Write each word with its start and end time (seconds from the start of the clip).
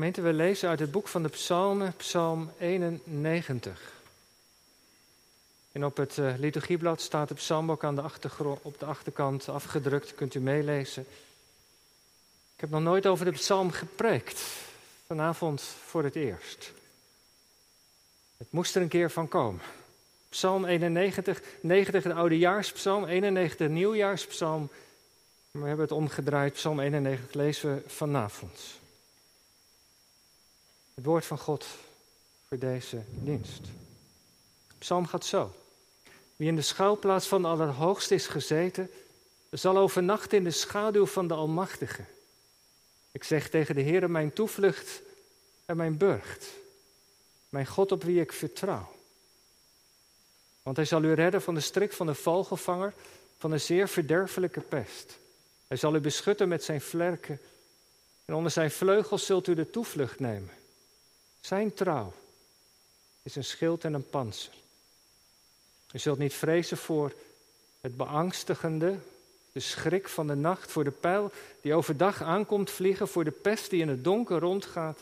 Gemeente, 0.00 0.20
we 0.22 0.32
lezen 0.32 0.68
uit 0.68 0.78
het 0.78 0.90
boek 0.90 1.08
van 1.08 1.22
de 1.22 1.28
Psalmen, 1.28 1.94
Psalm 1.96 2.50
91. 2.58 3.92
En 5.72 5.84
op 5.84 5.96
het 5.96 6.16
uh, 6.16 6.32
liturgieblad 6.38 7.00
staat 7.00 7.28
de 7.28 7.34
psalmbok 7.34 7.84
aan 7.84 7.94
de 7.94 8.02
op 8.62 8.78
de 8.78 8.84
achterkant 8.84 9.48
afgedrukt, 9.48 10.14
kunt 10.14 10.34
u 10.34 10.40
meelezen. 10.40 11.02
Ik 12.54 12.60
heb 12.60 12.70
nog 12.70 12.80
nooit 12.80 13.06
over 13.06 13.24
de 13.24 13.30
psalm 13.30 13.70
gepreekt, 13.70 14.40
vanavond 15.06 15.62
voor 15.62 16.04
het 16.04 16.16
eerst. 16.16 16.72
Het 18.36 18.50
moest 18.50 18.76
er 18.76 18.82
een 18.82 18.88
keer 18.88 19.10
van 19.10 19.28
komen. 19.28 19.60
Psalm 20.28 20.64
91, 20.64 21.42
90 21.60 22.02
de 22.02 22.14
oudejaarspsalm, 22.14 23.04
91 23.04 23.56
de 23.56 23.68
nieuwjaarspsalm. 23.68 24.68
We 25.50 25.66
hebben 25.66 25.84
het 25.84 25.94
omgedraaid, 25.94 26.52
psalm 26.52 26.80
91 26.80 27.34
lezen 27.34 27.74
we 27.74 27.82
vanavond. 27.86 28.79
Het 31.00 31.08
woord 31.08 31.26
van 31.26 31.38
God 31.38 31.66
voor 32.48 32.58
deze 32.58 33.02
dienst. 33.10 33.60
psalm 34.78 35.06
gaat 35.06 35.24
zo. 35.24 35.54
Wie 36.36 36.48
in 36.48 36.56
de 36.56 36.62
schuilplaats 36.62 37.26
van 37.26 37.42
de 37.42 37.48
Allerhoogste 37.48 38.14
is 38.14 38.26
gezeten, 38.26 38.90
zal 39.50 39.76
overnachten 39.76 40.38
in 40.38 40.44
de 40.44 40.50
schaduw 40.50 41.06
van 41.06 41.26
de 41.26 41.34
Almachtige. 41.34 42.04
Ik 43.12 43.24
zeg 43.24 43.48
tegen 43.48 43.74
de 43.74 43.80
Heer 43.80 44.10
mijn 44.10 44.32
toevlucht 44.32 45.02
en 45.66 45.76
mijn 45.76 45.96
burcht, 45.96 46.46
mijn 47.48 47.66
God 47.66 47.92
op 47.92 48.02
wie 48.02 48.20
ik 48.20 48.32
vertrouw. 48.32 48.92
Want 50.62 50.76
hij 50.76 50.86
zal 50.86 51.02
u 51.02 51.12
redden 51.12 51.42
van 51.42 51.54
de 51.54 51.60
strik 51.60 51.92
van 51.92 52.06
de 52.06 52.14
vogelvanger, 52.14 52.94
van 53.38 53.52
een 53.52 53.60
zeer 53.60 53.88
verderfelijke 53.88 54.60
pest. 54.60 55.18
Hij 55.66 55.76
zal 55.76 55.94
u 55.94 56.00
beschutten 56.00 56.48
met 56.48 56.64
zijn 56.64 56.80
vlerken 56.80 57.40
en 58.24 58.34
onder 58.34 58.50
zijn 58.50 58.70
vleugels 58.70 59.26
zult 59.26 59.46
u 59.46 59.54
de 59.54 59.70
toevlucht 59.70 60.18
nemen. 60.18 60.58
Zijn 61.40 61.74
trouw 61.74 62.12
is 63.22 63.36
een 63.36 63.44
schild 63.44 63.84
en 63.84 63.94
een 63.94 64.08
panzer. 64.08 64.52
U 65.92 65.98
zult 65.98 66.18
niet 66.18 66.34
vrezen 66.34 66.76
voor 66.76 67.12
het 67.80 67.96
beangstigende, 67.96 68.98
de 69.52 69.60
schrik 69.60 70.08
van 70.08 70.26
de 70.26 70.34
nacht, 70.34 70.70
voor 70.70 70.84
de 70.84 70.90
pijl 70.90 71.32
die 71.60 71.74
overdag 71.74 72.22
aankomt 72.22 72.70
vliegen, 72.70 73.08
voor 73.08 73.24
de 73.24 73.30
pest 73.30 73.70
die 73.70 73.80
in 73.80 73.88
het 73.88 74.04
donker 74.04 74.38
rondgaat, 74.38 74.98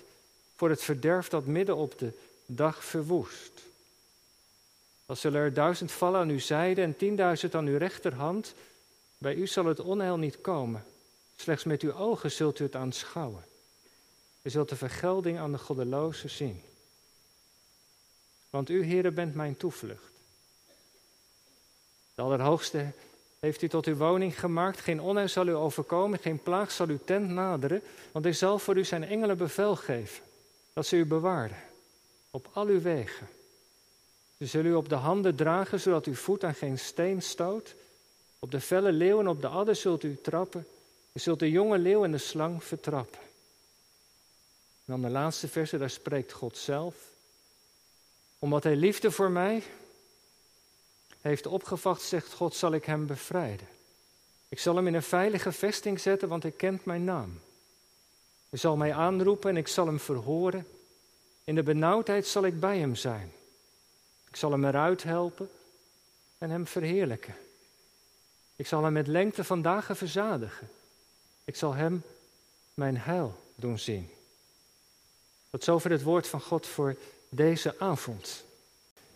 voor 0.57 0.71
het 0.71 0.83
verderf 0.83 1.29
dat 1.29 1.47
midden 1.47 1.77
op 1.77 1.99
de 1.99 2.13
dag 2.47 2.85
verwoest. 2.85 3.53
Dan 5.07 5.17
zullen 5.17 5.41
er 5.41 5.55
duizend 5.55 5.93
vallen 5.93 6.21
aan 6.21 6.29
uw 6.29 6.39
zijde 6.39 6.83
en 6.83 6.97
tienduizend 6.97 7.55
aan 7.55 7.67
uw 7.67 7.79
rechterhand. 7.79 8.55
Bij 9.19 9.35
u 9.35 9.47
zal 9.47 9.65
het 9.65 9.81
onheil 9.81 10.17
niet 10.17 10.41
komen. 10.41 10.85
Slechts 11.37 11.65
met 11.65 11.83
uw 11.83 11.93
ogen 11.93 12.31
zult 12.31 12.59
u 12.59 12.65
het 12.65 12.77
aanschouwen. 12.77 13.45
U 14.49 14.51
zult 14.51 14.69
de 14.69 14.77
vergelding 14.77 15.39
aan 15.39 15.53
de 15.53 15.59
goddelozen 15.59 16.31
zien. 16.31 16.63
Want 18.51 18.71
u, 18.71 18.85
Heere, 18.85 19.11
bent 19.11 19.35
mijn 19.35 19.57
toevlucht. 19.57 20.13
De 22.15 22.23
Allerhoogste 22.23 22.93
heeft 23.39 23.63
u 23.63 23.69
tot 23.69 23.87
uw 23.87 23.97
woning 23.97 24.41
gemaakt. 24.41 24.81
Geen 24.81 25.01
onheil 25.01 25.29
zal 25.29 25.47
u 25.47 25.55
overkomen, 25.55 26.19
geen 26.19 26.43
plaag 26.43 26.71
zal 26.71 26.87
uw 26.87 26.99
tent 27.05 27.29
naderen. 27.31 27.83
Want 28.13 28.25
hij 28.25 28.35
zal 28.35 28.59
voor 28.59 28.77
u 28.77 28.85
zijn 28.85 29.05
engelen 29.05 29.37
bevel 29.39 29.77
geven, 29.77 30.25
dat 30.73 30.87
ze 30.87 30.97
u 30.97 31.07
bewaarden 31.07 31.59
op 32.31 32.49
al 32.53 32.67
uw 32.67 32.81
wegen. 32.81 33.29
Ze 34.39 34.47
zullen 34.47 34.71
u 34.71 34.75
op 34.75 34.89
de 34.89 34.95
handen 34.95 35.35
dragen, 35.35 35.81
zodat 35.81 36.07
uw 36.07 36.15
voet 36.15 36.45
aan 36.45 36.55
geen 36.55 36.79
steen 36.79 37.23
stoot. 37.23 37.75
Op 38.39 38.51
de 38.51 38.61
felle 38.61 38.93
leeuw 38.93 39.21
en 39.21 39.29
op 39.29 39.41
de 39.41 39.49
adder 39.49 39.77
zult 39.77 40.03
u 40.03 40.19
trappen. 40.23 40.67
U 41.13 41.21
zult 41.21 41.39
de 41.39 41.51
jonge 41.51 41.79
leeuw 41.79 42.05
en 42.05 42.11
de 42.11 42.19
slang 42.19 42.65
vertrappen. 42.65 43.27
En 44.89 44.95
dan 44.95 45.03
de 45.03 45.19
laatste 45.19 45.49
verse, 45.49 45.79
daar 45.79 45.91
spreekt 45.91 46.33
God 46.33 46.57
zelf. 46.57 46.95
Omdat 48.39 48.65
hij 48.65 48.77
liefde 48.77 49.11
voor 49.11 49.31
mij 49.31 49.63
heeft 51.21 51.47
opgevacht, 51.47 52.03
zegt 52.03 52.33
God, 52.33 52.55
zal 52.55 52.73
ik 52.73 52.85
hem 52.85 53.07
bevrijden. 53.07 53.67
Ik 54.49 54.59
zal 54.59 54.77
hem 54.77 54.87
in 54.87 54.95
een 54.95 55.03
veilige 55.03 55.53
vesting 55.53 56.01
zetten, 56.01 56.29
want 56.29 56.43
hij 56.43 56.53
kent 56.53 56.85
mijn 56.85 57.05
naam. 57.05 57.41
Hij 58.49 58.59
zal 58.59 58.77
mij 58.77 58.95
aanroepen 58.95 59.51
en 59.51 59.57
ik 59.57 59.69
zal 59.69 59.87
hem 59.87 60.01
verhoren. 60.01 60.67
In 61.45 61.55
de 61.55 61.63
benauwdheid 61.63 62.27
zal 62.27 62.45
ik 62.45 62.61
bij 62.61 62.79
hem 62.79 62.95
zijn. 62.95 63.33
Ik 64.29 64.37
zal 64.37 64.51
hem 64.51 64.65
eruit 64.65 65.03
helpen 65.03 65.51
en 66.39 66.51
hem 66.51 66.67
verheerlijken. 66.67 67.37
Ik 68.57 68.67
zal 68.67 68.85
hem 68.85 68.93
met 68.93 69.07
lengte 69.07 69.45
van 69.45 69.63
dagen 69.63 69.97
verzadigen. 69.97 70.69
Ik 71.45 71.57
zal 71.57 71.75
hem 71.75 72.03
mijn 72.75 72.99
heil 72.99 73.41
doen 73.55 73.79
zien. 73.79 74.11
Tot 75.51 75.65
zover 75.65 75.91
het 75.91 76.03
woord 76.03 76.27
van 76.27 76.41
God 76.41 76.67
voor 76.67 76.97
deze 77.29 77.75
avond. 77.79 78.45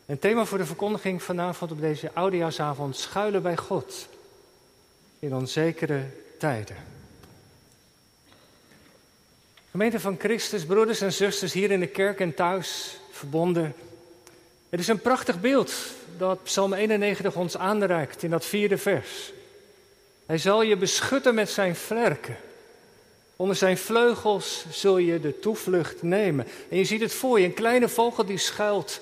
Een 0.06 0.18
thema 0.18 0.44
voor 0.44 0.58
de 0.58 0.66
verkondiging 0.66 1.22
vanavond 1.22 1.70
op 1.70 1.80
deze 1.80 2.10
oudejaarsavond: 2.12 2.96
schuilen 2.96 3.42
bij 3.42 3.56
God 3.56 4.08
in 5.18 5.34
onzekere 5.34 6.04
tijden. 6.38 6.76
Gemeente 9.70 10.00
van 10.00 10.16
Christus, 10.18 10.64
broeders 10.64 11.00
en 11.00 11.12
zusters 11.12 11.52
hier 11.52 11.70
in 11.70 11.80
de 11.80 11.86
kerk 11.86 12.20
en 12.20 12.34
thuis, 12.34 12.96
verbonden. 13.10 13.74
Het 14.68 14.80
is 14.80 14.88
een 14.88 15.00
prachtig 15.00 15.40
beeld 15.40 15.72
dat 16.16 16.42
Psalm 16.42 16.72
91 16.72 17.36
ons 17.36 17.56
aanreikt 17.56 18.22
in 18.22 18.30
dat 18.30 18.44
vierde 18.44 18.78
vers. 18.78 19.32
Hij 20.26 20.38
zal 20.38 20.62
je 20.62 20.76
beschutten 20.76 21.34
met 21.34 21.50
zijn 21.50 21.76
vlerken. 21.76 22.36
Onder 23.42 23.56
zijn 23.56 23.78
vleugels 23.78 24.64
zul 24.70 24.98
je 24.98 25.20
de 25.20 25.38
toevlucht 25.38 26.02
nemen. 26.02 26.46
En 26.68 26.76
je 26.76 26.84
ziet 26.84 27.00
het 27.00 27.12
voor 27.12 27.40
je, 27.40 27.46
een 27.46 27.54
kleine 27.54 27.88
vogel 27.88 28.24
die 28.24 28.38
schuilt 28.38 29.00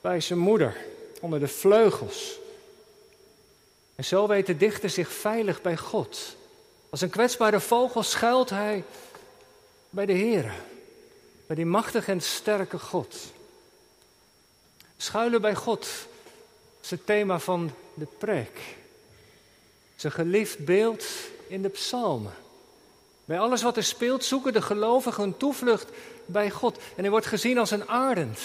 bij 0.00 0.20
zijn 0.20 0.38
moeder, 0.38 0.76
onder 1.20 1.40
de 1.40 1.48
vleugels. 1.48 2.38
En 3.94 4.04
zo 4.04 4.26
weet 4.26 4.46
de 4.46 4.56
dichter 4.56 4.90
zich 4.90 5.12
veilig 5.12 5.62
bij 5.62 5.76
God. 5.76 6.36
Als 6.90 7.00
een 7.00 7.10
kwetsbare 7.10 7.60
vogel 7.60 8.02
schuilt 8.02 8.50
hij 8.50 8.84
bij 9.90 10.06
de 10.06 10.12
Heer, 10.12 10.52
bij 11.46 11.56
die 11.56 11.66
machtige 11.66 12.10
en 12.10 12.20
sterke 12.20 12.78
God. 12.78 13.16
Schuilen 14.96 15.40
bij 15.40 15.54
God 15.54 15.88
is 16.82 16.90
het 16.90 17.06
thema 17.06 17.38
van 17.38 17.72
de 17.94 18.06
preek. 18.18 18.58
Het 19.88 19.96
is 19.96 20.04
een 20.04 20.12
geliefd 20.12 20.64
beeld 20.64 21.04
in 21.48 21.62
de 21.62 21.68
psalmen. 21.68 22.44
Bij 23.26 23.38
alles 23.38 23.62
wat 23.62 23.76
er 23.76 23.84
speelt 23.84 24.24
zoeken 24.24 24.52
de 24.52 24.62
gelovigen 24.62 25.24
een 25.24 25.36
toevlucht 25.36 25.90
bij 26.26 26.50
God. 26.50 26.76
En 26.76 27.02
hij 27.02 27.10
wordt 27.10 27.26
gezien 27.26 27.58
als 27.58 27.70
een 27.70 27.88
arend 27.88 28.40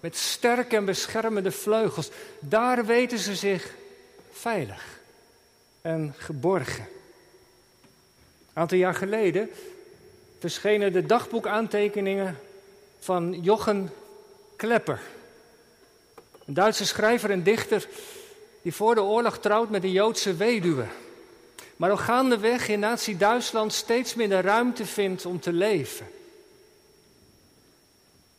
met 0.00 0.16
sterke 0.16 0.76
en 0.76 0.84
beschermende 0.84 1.50
vleugels. 1.52 2.10
Daar 2.40 2.86
weten 2.86 3.18
ze 3.18 3.34
zich 3.34 3.74
veilig 4.32 4.98
en 5.80 6.14
geborgen. 6.16 6.86
Een 8.52 8.62
aantal 8.62 8.78
jaar 8.78 8.94
geleden 8.94 9.50
verschenen 10.38 10.92
de 10.92 11.06
dagboekaantekeningen 11.06 12.38
van 12.98 13.40
Jochen 13.42 13.90
Klepper. 14.56 15.00
Een 16.46 16.54
Duitse 16.54 16.86
schrijver 16.86 17.30
en 17.30 17.42
dichter 17.42 17.88
die 18.62 18.74
voor 18.74 18.94
de 18.94 19.02
oorlog 19.02 19.38
trouwt 19.38 19.70
met 19.70 19.84
een 19.84 19.92
Joodse 19.92 20.34
weduwe. 20.34 20.84
Maar 21.76 21.90
ook 21.90 22.00
gaandeweg 22.00 22.68
in 22.68 22.78
Nazi-Duitsland 22.78 23.72
steeds 23.72 24.14
minder 24.14 24.42
ruimte 24.42 24.86
vindt 24.86 25.26
om 25.26 25.40
te 25.40 25.52
leven. 25.52 26.06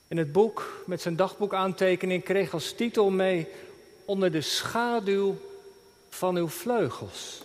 In 0.07 0.17
het 0.17 0.31
boek 0.31 0.83
met 0.85 1.01
zijn 1.01 1.15
dagboekaantekening 1.15 2.23
kreeg 2.23 2.53
als 2.53 2.71
titel 2.71 3.09
mee 3.09 3.47
onder 4.05 4.31
de 4.31 4.41
schaduw 4.41 5.37
van 6.09 6.35
uw 6.35 6.47
vleugels. 6.47 7.41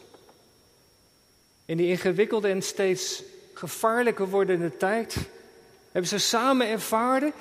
In 1.64 1.76
die 1.76 1.88
ingewikkelde 1.88 2.48
en 2.48 2.62
steeds 2.62 3.22
gevaarlijker 3.54 4.28
wordende 4.28 4.76
tijd 4.76 5.16
hebben 5.92 6.10
ze 6.10 6.18
samen 6.18 6.68
ervaren 6.68 7.32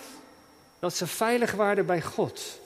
dat 0.80 0.96
ze 0.96 1.08
veilig 1.08 1.52
waren 1.52 1.86
bij 1.86 2.02
God. 2.02 2.60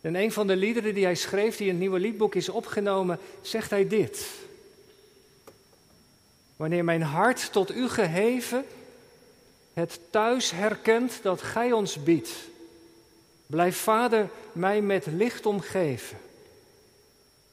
In 0.00 0.14
een 0.14 0.32
van 0.32 0.46
de 0.46 0.56
liederen 0.56 0.94
die 0.94 1.04
hij 1.04 1.14
schreef, 1.14 1.56
die 1.56 1.66
in 1.66 1.72
het 1.72 1.80
nieuwe 1.80 1.98
liedboek 1.98 2.34
is 2.34 2.48
opgenomen, 2.48 3.18
zegt 3.40 3.70
hij 3.70 3.88
dit. 3.88 4.26
Wanneer 6.62 6.84
mijn 6.84 7.02
hart 7.02 7.52
tot 7.52 7.74
u 7.74 7.88
geheven 7.88 8.64
het 9.72 10.00
thuis 10.10 10.50
herkent 10.50 11.22
dat 11.22 11.42
gij 11.42 11.72
ons 11.72 12.02
biedt. 12.02 12.30
Blijf 13.46 13.76
Vader 13.76 14.28
mij 14.52 14.80
met 14.80 15.06
licht 15.06 15.46
omgeven. 15.46 16.18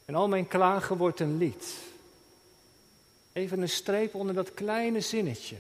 En 0.06 0.16
al 0.16 0.28
mijn 0.28 0.48
klagen 0.48 0.98
wordt 0.98 1.20
een 1.20 1.38
lied. 1.38 1.66
Even 3.34 3.62
een 3.62 3.70
streep 3.70 4.16
onder 4.16 4.36
dat 4.36 4.54
kleine 4.54 5.02
zinnetje. 5.02 5.56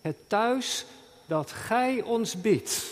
Het 0.00 0.16
thuis 0.26 0.84
dat 1.26 1.50
gij 1.50 2.02
ons 2.02 2.40
biedt. 2.40 2.84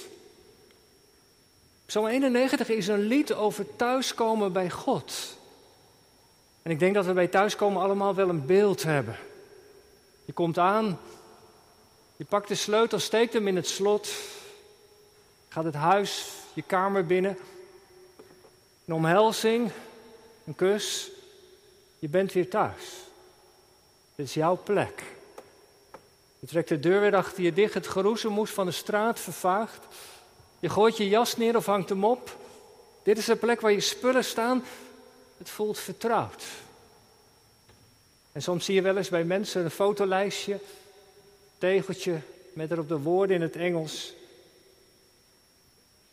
Psalm 1.87 2.07
91 2.07 2.69
is 2.69 2.87
een 2.87 3.07
lied 3.07 3.33
over 3.33 3.77
thuiskomen 3.77 4.53
bij 4.53 4.71
God. 4.71 5.37
En 6.63 6.71
ik 6.71 6.79
denk 6.79 6.95
dat 6.95 7.07
we 7.07 7.13
bij 7.13 7.29
thuiskomen 7.29 7.83
allemaal 7.83 8.15
wel 8.15 8.29
een 8.29 8.47
beeld 8.47 8.83
hebben. 8.83 9.17
Je 10.25 10.33
komt 10.33 10.59
aan 10.59 10.99
Je 12.17 12.25
pakt 12.25 12.49
de 12.49 12.55
sleutel, 12.55 12.99
steekt 12.99 13.33
hem 13.33 13.49
in 13.49 13.57
het 13.57 13.69
slot, 13.69 14.09
gaat 15.49 15.65
het 15.65 15.75
huis, 15.75 16.29
je 16.53 16.63
kamer 16.63 17.07
binnen. 17.07 17.39
Een 18.85 18.95
omhelzing, 18.95 19.71
een 20.45 20.55
kus. 20.55 21.11
Je 21.99 22.09
bent 22.09 22.33
weer 22.33 22.51
thuis. 22.51 22.83
Dit 24.15 24.27
is 24.27 24.35
jouw 24.35 24.61
plek. 24.63 25.03
Je 26.39 26.47
trekt 26.47 26.69
de 26.69 26.81
deur 26.81 27.01
weer 27.01 27.17
achter 27.17 27.43
je 27.43 27.53
dicht, 27.53 27.75
het 27.75 27.87
geroezemoes 27.87 28.51
van 28.51 28.67
de 28.67 28.73
straat 28.73 29.21
vervaagt. 29.21 29.87
Je 30.61 30.69
gooit 30.69 30.97
je 30.97 31.09
jas 31.09 31.37
neer 31.37 31.57
of 31.57 31.67
hangt 31.67 31.89
hem 31.89 32.05
op. 32.05 32.37
Dit 33.03 33.19
is 33.19 33.25
de 33.25 33.37
plek 33.37 33.61
waar 33.61 33.73
je 33.73 33.81
spullen 33.81 34.25
staan. 34.25 34.65
Het 35.39 35.51
voelt 35.51 35.79
vertrouwd. 35.79 36.45
En 38.35 38.43
soms 38.43 38.65
zie 38.65 38.75
je 38.75 38.83
wel 38.83 38.97
eens 38.97 39.09
bij 39.09 39.25
mensen 39.25 39.65
een 39.65 39.71
fotolijstje, 39.71 40.59
tegeltje 41.59 42.21
met 42.53 42.71
erop 42.71 42.89
de 42.89 42.99
woorden 42.99 43.37
in 43.37 43.43
het 43.43 43.57
Engels. 43.57 44.13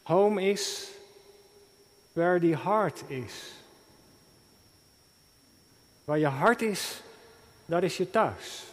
Home 0.02 0.42
is 0.42 0.88
where 2.14 2.40
the 2.40 2.58
heart 2.58 3.04
is. 3.08 3.34
Waar 6.04 6.20
je 6.20 6.28
hart 6.28 6.62
is, 6.62 7.02
daar 7.66 7.84
is 7.84 7.98
je 7.98 8.10
thuis. 8.10 8.64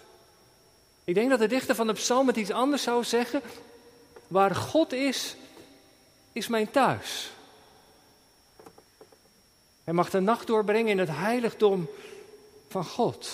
Ik 1.05 1.15
denk 1.15 1.31
dat 1.31 1.39
de 1.39 1.47
dichter 1.47 1.75
van 1.75 1.87
de 1.87 1.93
psalm 1.93 2.27
het 2.27 2.37
iets 2.37 2.51
anders 2.51 2.83
zou 2.83 3.05
zeggen. 3.05 3.43
Waar 4.27 4.55
God 4.55 4.93
is, 4.93 5.37
is 6.33 6.49
mijn 6.49 6.71
thuis. 6.71 7.31
Hij 9.85 9.95
mag 9.95 10.11
de 10.11 10.21
nacht 10.21 10.47
doorbrengen 10.47 10.91
in 10.91 10.99
het 10.99 11.11
heiligdom 11.11 11.89
van 12.69 12.85
God. 12.85 13.31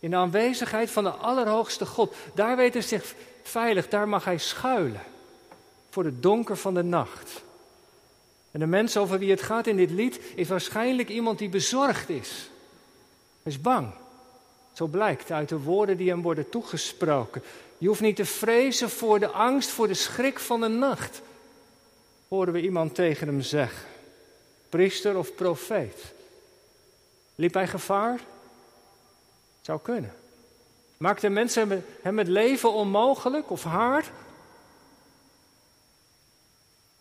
In 0.00 0.10
de 0.10 0.16
aanwezigheid 0.16 0.90
van 0.90 1.04
de 1.04 1.10
Allerhoogste 1.10 1.86
God. 1.86 2.14
Daar 2.34 2.56
weet 2.56 2.72
hij 2.72 2.82
zich 2.82 3.14
veilig, 3.42 3.88
daar 3.88 4.08
mag 4.08 4.24
hij 4.24 4.38
schuilen. 4.38 5.02
Voor 5.90 6.04
het 6.04 6.22
donker 6.22 6.56
van 6.56 6.74
de 6.74 6.82
nacht. 6.82 7.42
En 8.50 8.60
de 8.60 8.66
mens 8.66 8.96
over 8.96 9.18
wie 9.18 9.30
het 9.30 9.42
gaat 9.42 9.66
in 9.66 9.76
dit 9.76 9.90
lied 9.90 10.20
is 10.34 10.48
waarschijnlijk 10.48 11.08
iemand 11.08 11.38
die 11.38 11.48
bezorgd 11.48 12.08
is. 12.08 12.50
Hij 13.42 13.52
is 13.52 13.60
bang. 13.60 13.92
Zo 14.72 14.86
blijkt 14.86 15.30
uit 15.30 15.48
de 15.48 15.58
woorden 15.58 15.96
die 15.96 16.08
hem 16.08 16.22
worden 16.22 16.48
toegesproken. 16.48 17.42
Je 17.78 17.88
hoeft 17.88 18.00
niet 18.00 18.16
te 18.16 18.24
vrezen 18.24 18.90
voor 18.90 19.18
de 19.18 19.28
angst, 19.28 19.70
voor 19.70 19.88
de 19.88 19.94
schrik 19.94 20.38
van 20.38 20.60
de 20.60 20.68
nacht. 20.68 21.20
Horen 22.28 22.52
we 22.52 22.60
iemand 22.60 22.94
tegen 22.94 23.26
hem 23.26 23.40
zeggen. 23.40 23.88
Priester 24.68 25.16
of 25.16 25.34
profeet. 25.34 26.12
Liep 27.34 27.54
hij 27.54 27.68
gevaar? 27.68 28.20
Zou 29.70 29.82
kunnen. 29.82 30.14
Maakte 30.96 31.28
mensen 31.28 31.84
hem 32.02 32.18
het 32.18 32.28
leven 32.28 32.72
onmogelijk 32.72 33.50
of 33.50 33.64
haar? 33.64 34.12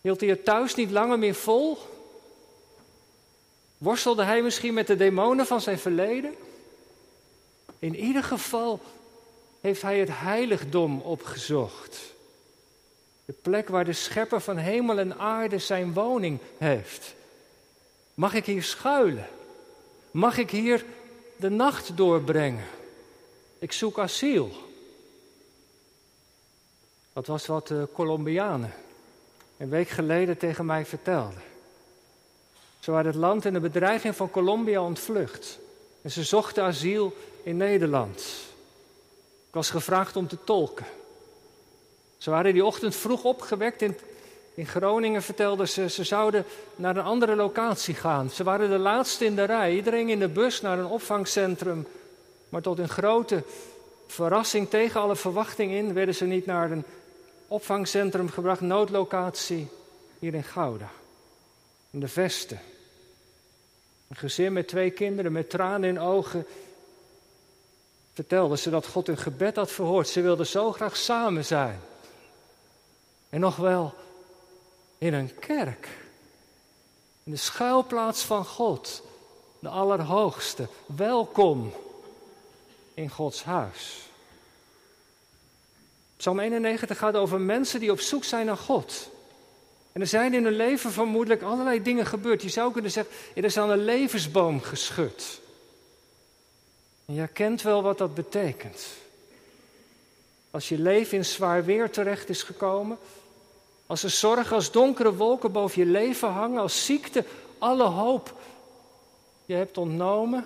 Hield 0.01 0.19
hij 0.19 0.29
het 0.29 0.45
thuis 0.45 0.75
niet 0.75 0.91
langer 0.91 1.19
meer 1.19 1.35
vol? 1.35 1.77
Worstelde 3.77 4.23
hij 4.23 4.41
misschien 4.41 4.73
met 4.73 4.87
de 4.87 4.95
demonen 4.95 5.45
van 5.45 5.61
zijn 5.61 5.79
verleden? 5.79 6.35
In 7.79 7.95
ieder 7.95 8.23
geval 8.23 8.79
heeft 9.61 9.81
hij 9.81 9.99
het 9.99 10.09
heiligdom 10.11 11.01
opgezocht. 11.01 11.99
De 13.25 13.33
plek 13.41 13.69
waar 13.69 13.85
de 13.85 13.93
schepper 13.93 14.41
van 14.41 14.57
hemel 14.57 14.99
en 14.99 15.17
aarde 15.19 15.59
zijn 15.59 15.93
woning 15.93 16.39
heeft. 16.57 17.15
Mag 18.13 18.33
ik 18.33 18.45
hier 18.45 18.63
schuilen? 18.63 19.27
Mag 20.11 20.37
ik 20.37 20.49
hier 20.49 20.85
de 21.39 21.49
nacht 21.49 21.97
doorbrengen? 21.97 22.65
Ik 23.59 23.71
zoek 23.71 23.99
asiel. 23.99 24.51
Dat 27.13 27.27
was 27.27 27.45
wat 27.45 27.67
de 27.67 27.87
Colombianen 27.93 28.73
een 29.57 29.69
week 29.69 29.89
geleden 29.89 30.37
tegen 30.37 30.65
mij 30.65 30.85
vertelden. 30.85 31.41
Ze 32.79 32.91
waren 32.91 33.11
het 33.11 33.15
land 33.15 33.45
en 33.45 33.53
de 33.53 33.59
bedreiging 33.59 34.15
van 34.15 34.31
Colombia 34.31 34.83
ontvlucht. 34.83 35.59
En 36.01 36.11
ze 36.11 36.23
zochten 36.23 36.63
asiel 36.63 37.13
in 37.43 37.57
Nederland. 37.57 38.19
Ik 39.47 39.53
was 39.53 39.69
gevraagd 39.69 40.15
om 40.15 40.27
te 40.27 40.37
tolken. 40.43 40.85
Ze 42.17 42.29
waren 42.29 42.53
die 42.53 42.65
ochtend 42.65 42.95
vroeg 42.95 43.23
opgewekt 43.23 43.81
in, 43.81 43.97
in 44.59 44.67
Groningen, 44.67 45.21
vertelden 45.21 45.67
ze. 45.67 45.89
Ze 45.89 46.03
zouden 46.03 46.45
naar 46.75 46.97
een 46.97 47.03
andere 47.03 47.35
locatie 47.35 47.95
gaan. 47.95 48.29
Ze 48.29 48.43
waren 48.43 48.69
de 48.69 48.77
laatste 48.77 49.25
in 49.25 49.35
de 49.35 49.43
rij. 49.43 49.75
Iedereen 49.75 50.09
in 50.09 50.19
de 50.19 50.27
bus 50.27 50.61
naar 50.61 50.79
een 50.79 50.85
opvangcentrum. 50.85 51.87
Maar 52.49 52.61
tot 52.61 52.79
een 52.79 52.89
grote 52.89 53.43
verrassing, 54.07 54.69
tegen 54.69 55.01
alle 55.01 55.15
verwachting 55.15 55.71
in, 55.71 55.93
werden 55.93 56.15
ze 56.15 56.25
niet 56.25 56.45
naar 56.45 56.71
een 56.71 56.83
opvangcentrum 57.47 58.29
gebracht, 58.29 58.61
noodlocatie 58.61 59.67
hier 60.19 60.33
in 60.33 60.43
Gouda. 60.43 60.89
In 61.89 61.99
de 61.99 62.07
Vesten. 62.07 62.59
Een 64.07 64.15
gezin 64.15 64.53
met 64.53 64.67
twee 64.67 64.91
kinderen 64.91 65.31
met 65.31 65.49
tranen 65.49 65.89
in 65.89 65.99
ogen 65.99 66.45
vertelde 68.13 68.57
ze 68.57 68.69
dat 68.69 68.87
God 68.87 69.07
hun 69.07 69.17
gebed 69.17 69.55
had 69.55 69.71
verhoord. 69.71 70.07
Ze 70.07 70.21
wilden 70.21 70.47
zo 70.47 70.71
graag 70.71 70.97
samen 70.97 71.45
zijn. 71.45 71.79
En 73.29 73.39
nog 73.39 73.55
wel 73.55 73.93
in 74.99 75.13
een 75.13 75.39
kerk. 75.39 75.87
In 77.23 77.31
de 77.31 77.37
schuilplaats 77.37 78.23
van 78.23 78.45
God, 78.45 79.03
de 79.59 79.69
Allerhoogste. 79.69 80.67
Welkom 80.85 81.73
in 82.93 83.09
Gods 83.09 83.43
huis. 83.43 84.09
Psalm 86.17 86.39
91 86.39 86.97
gaat 86.97 87.15
over 87.15 87.39
mensen 87.39 87.79
die 87.79 87.91
op 87.91 87.99
zoek 87.99 88.23
zijn 88.23 88.45
naar 88.45 88.57
God. 88.57 89.09
En 89.91 90.01
er 90.01 90.07
zijn 90.07 90.33
in 90.33 90.43
hun 90.43 90.55
leven 90.55 90.91
vermoedelijk 90.91 91.41
allerlei 91.41 91.81
dingen 91.81 92.05
gebeurd. 92.05 92.41
Je 92.41 92.49
zou 92.49 92.71
kunnen 92.71 92.91
zeggen, 92.91 93.13
er 93.35 93.43
is 93.43 93.57
aan 93.57 93.69
een 93.69 93.83
levensboom 93.83 94.61
geschud. 94.61 95.41
En 97.05 97.13
je 97.13 97.27
kent 97.27 97.61
wel 97.61 97.81
wat 97.81 97.97
dat 97.97 98.13
betekent. 98.13 98.87
Als 100.51 100.69
je 100.69 100.79
leven 100.79 101.17
in 101.17 101.25
zwaar 101.25 101.65
weer 101.65 101.89
terecht 101.89 102.29
is 102.29 102.43
gekomen, 102.43 102.97
als 103.89 104.03
er 104.03 104.09
zorgen 104.09 104.55
als 104.55 104.71
donkere 104.71 105.15
wolken 105.15 105.51
boven 105.51 105.81
je 105.81 105.91
leven 105.91 106.29
hangen, 106.29 106.61
als 106.61 106.85
ziekte 106.85 107.25
alle 107.57 107.83
hoop 107.83 108.33
je 109.45 109.53
hebt 109.53 109.77
ontnomen, 109.77 110.45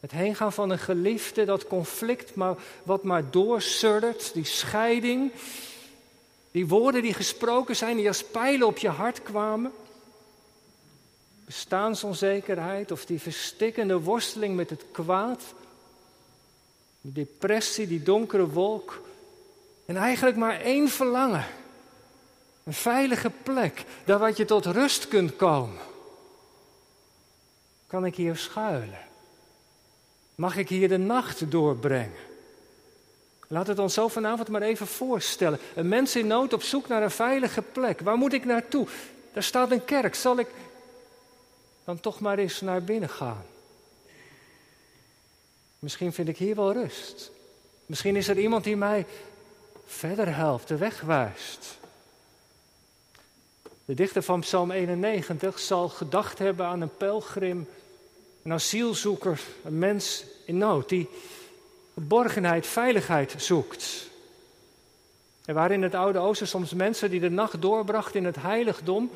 het 0.00 0.10
heengaan 0.10 0.52
van 0.52 0.70
een 0.70 0.78
geliefde, 0.78 1.44
dat 1.44 1.66
conflict 1.66 2.34
maar, 2.34 2.56
wat 2.82 3.02
maar 3.02 3.30
doorsuddert, 3.30 4.34
die 4.34 4.44
scheiding, 4.44 5.32
die 6.50 6.68
woorden 6.68 7.02
die 7.02 7.14
gesproken 7.14 7.76
zijn, 7.76 7.96
die 7.96 8.08
als 8.08 8.24
pijlen 8.24 8.66
op 8.66 8.78
je 8.78 8.88
hart 8.88 9.22
kwamen. 9.22 9.72
Bestaansonzekerheid 11.44 12.90
of 12.90 13.04
die 13.04 13.20
verstikkende 13.20 14.00
worsteling 14.00 14.56
met 14.56 14.70
het 14.70 14.84
kwaad. 14.92 15.42
Die 17.00 17.12
depressie, 17.12 17.86
die 17.86 18.02
donkere 18.02 18.48
wolk. 18.48 19.02
En 19.84 19.96
eigenlijk 19.96 20.36
maar 20.36 20.60
één 20.60 20.88
verlangen. 20.88 21.44
Een 22.64 22.72
veilige 22.72 23.30
plek, 23.42 23.84
daar 24.04 24.18
waar 24.18 24.32
je 24.34 24.44
tot 24.44 24.66
rust 24.66 25.08
kunt 25.08 25.36
komen. 25.36 25.80
Kan 27.86 28.04
ik 28.04 28.14
hier 28.14 28.36
schuilen? 28.36 28.98
Mag 30.34 30.56
ik 30.56 30.68
hier 30.68 30.88
de 30.88 30.98
nacht 30.98 31.50
doorbrengen? 31.50 32.30
Laat 33.48 33.66
het 33.66 33.78
ons 33.78 33.94
zo 33.94 34.08
vanavond 34.08 34.48
maar 34.48 34.62
even 34.62 34.86
voorstellen. 34.86 35.58
Een 35.74 35.88
mens 35.88 36.16
in 36.16 36.26
nood 36.26 36.52
op 36.52 36.62
zoek 36.62 36.88
naar 36.88 37.02
een 37.02 37.10
veilige 37.10 37.62
plek. 37.62 38.00
Waar 38.00 38.16
moet 38.16 38.32
ik 38.32 38.44
naartoe? 38.44 38.86
Daar 39.32 39.42
staat 39.42 39.70
een 39.70 39.84
kerk. 39.84 40.14
Zal 40.14 40.38
ik 40.38 40.48
dan 41.84 42.00
toch 42.00 42.20
maar 42.20 42.38
eens 42.38 42.60
naar 42.60 42.82
binnen 42.82 43.08
gaan? 43.08 43.44
Misschien 45.78 46.12
vind 46.12 46.28
ik 46.28 46.36
hier 46.38 46.54
wel 46.54 46.72
rust. 46.72 47.30
Misschien 47.86 48.16
is 48.16 48.28
er 48.28 48.38
iemand 48.38 48.64
die 48.64 48.76
mij 48.76 49.06
verder 49.86 50.34
helpt, 50.34 50.68
de 50.68 50.76
weg 50.76 51.00
wijst. 51.00 51.78
De 53.92 53.98
dichter 53.98 54.22
van 54.22 54.40
Psalm 54.40 54.70
91 54.70 55.58
zal 55.58 55.88
gedacht 55.88 56.38
hebben 56.38 56.66
aan 56.66 56.80
een 56.80 56.96
pelgrim, 56.96 57.68
een 58.42 58.52
asielzoeker, 58.52 59.40
een 59.64 59.78
mens 59.78 60.24
in 60.44 60.58
nood 60.58 60.88
die 60.88 61.08
geborgenheid, 61.94 62.66
veiligheid 62.66 63.34
zoekt. 63.36 64.08
Er 65.44 65.54
waren 65.54 65.76
in 65.76 65.82
het 65.82 65.94
Oude 65.94 66.18
Oosten 66.18 66.48
soms 66.48 66.72
mensen 66.72 67.10
die 67.10 67.20
de 67.20 67.30
nacht 67.30 67.62
doorbrachten 67.62 68.20
in 68.20 68.26
het 68.26 68.36
heiligdom, 68.36 69.10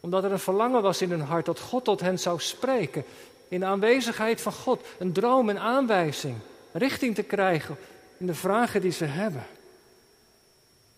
omdat 0.00 0.24
er 0.24 0.32
een 0.32 0.38
verlangen 0.38 0.82
was 0.82 1.02
in 1.02 1.10
hun 1.10 1.20
hart 1.20 1.46
dat 1.46 1.60
God 1.60 1.84
tot 1.84 2.00
hen 2.00 2.18
zou 2.18 2.40
spreken. 2.40 3.04
In 3.48 3.60
de 3.60 3.66
aanwezigheid 3.66 4.40
van 4.40 4.52
God, 4.52 4.80
een 4.98 5.12
droom, 5.12 5.48
een 5.48 5.58
aanwijzing, 5.58 6.36
richting 6.72 7.14
te 7.14 7.22
krijgen 7.22 7.76
in 8.16 8.26
de 8.26 8.34
vragen 8.34 8.80
die 8.80 8.92
ze 8.92 9.04
hebben. 9.04 9.46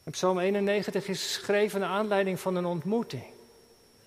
En 0.05 0.13
Psalm 0.13 0.39
91 0.39 1.09
is 1.09 1.37
geschreven 1.37 1.81
naar 1.81 1.89
aanleiding 1.89 2.41
van 2.41 2.57
een 2.57 2.65
ontmoeting. 2.65 3.25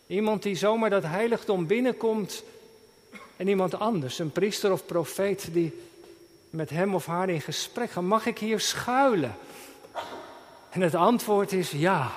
Iemand 0.07 0.43
die 0.43 0.55
zomaar 0.55 0.89
dat 0.89 1.03
heiligdom 1.03 1.67
binnenkomt 1.67 2.43
en 3.37 3.47
iemand 3.47 3.79
anders, 3.79 4.19
een 4.19 4.31
priester 4.31 4.71
of 4.71 4.85
profeet, 4.85 5.53
die 5.53 5.81
met 6.49 6.69
hem 6.69 6.95
of 6.95 7.05
haar 7.05 7.29
in 7.29 7.41
gesprek 7.41 7.91
gaan. 7.91 8.05
Mag 8.05 8.25
ik 8.25 8.37
hier 8.37 8.59
schuilen? 8.59 9.35
En 10.69 10.81
het 10.81 10.95
antwoord 10.95 11.51
is 11.51 11.71
ja. 11.71 12.11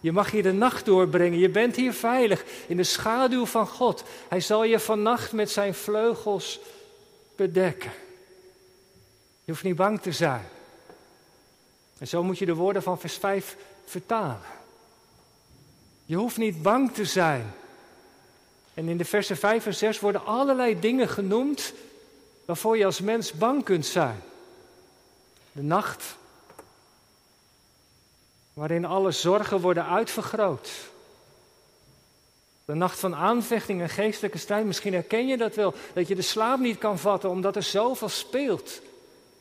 Je 0.00 0.12
mag 0.12 0.30
hier 0.30 0.42
de 0.42 0.52
nacht 0.52 0.84
doorbrengen. 0.84 1.38
Je 1.38 1.48
bent 1.48 1.76
hier 1.76 1.92
veilig 1.92 2.44
in 2.66 2.76
de 2.76 2.82
schaduw 2.82 3.46
van 3.46 3.66
God. 3.66 4.04
Hij 4.28 4.40
zal 4.40 4.64
je 4.64 4.78
vannacht 4.78 5.32
met 5.32 5.50
zijn 5.50 5.74
vleugels 5.74 6.60
bedekken. 7.36 7.92
Je 9.44 9.52
hoeft 9.52 9.62
niet 9.62 9.76
bang 9.76 10.00
te 10.00 10.12
zijn. 10.12 10.44
En 12.02 12.08
zo 12.08 12.22
moet 12.22 12.38
je 12.38 12.46
de 12.46 12.54
woorden 12.54 12.82
van 12.82 12.98
vers 12.98 13.16
5 13.16 13.56
vertalen. 13.84 14.40
Je 16.04 16.16
hoeft 16.16 16.36
niet 16.36 16.62
bang 16.62 16.92
te 16.92 17.04
zijn. 17.04 17.54
En 18.74 18.88
in 18.88 18.96
de 18.96 19.04
versen 19.04 19.36
5 19.36 19.66
en 19.66 19.74
6 19.74 20.00
worden 20.00 20.24
allerlei 20.24 20.80
dingen 20.80 21.08
genoemd 21.08 21.72
waarvoor 22.44 22.76
je 22.76 22.84
als 22.84 23.00
mens 23.00 23.32
bang 23.32 23.64
kunt 23.64 23.86
zijn. 23.86 24.20
De 25.52 25.62
nacht, 25.62 26.16
waarin 28.52 28.84
alle 28.84 29.10
zorgen 29.10 29.60
worden 29.60 29.86
uitvergroot. 29.86 30.70
De 32.64 32.74
nacht 32.74 32.98
van 32.98 33.14
aanvechting 33.14 33.80
en 33.80 33.88
geestelijke 33.88 34.38
strijd, 34.38 34.66
misschien 34.66 34.92
herken 34.92 35.26
je 35.26 35.36
dat 35.36 35.54
wel, 35.54 35.74
dat 35.94 36.08
je 36.08 36.14
de 36.14 36.22
slaap 36.22 36.58
niet 36.58 36.78
kan 36.78 36.98
vatten 36.98 37.30
omdat 37.30 37.56
er 37.56 37.62
zoveel 37.62 38.08
speelt. 38.08 38.80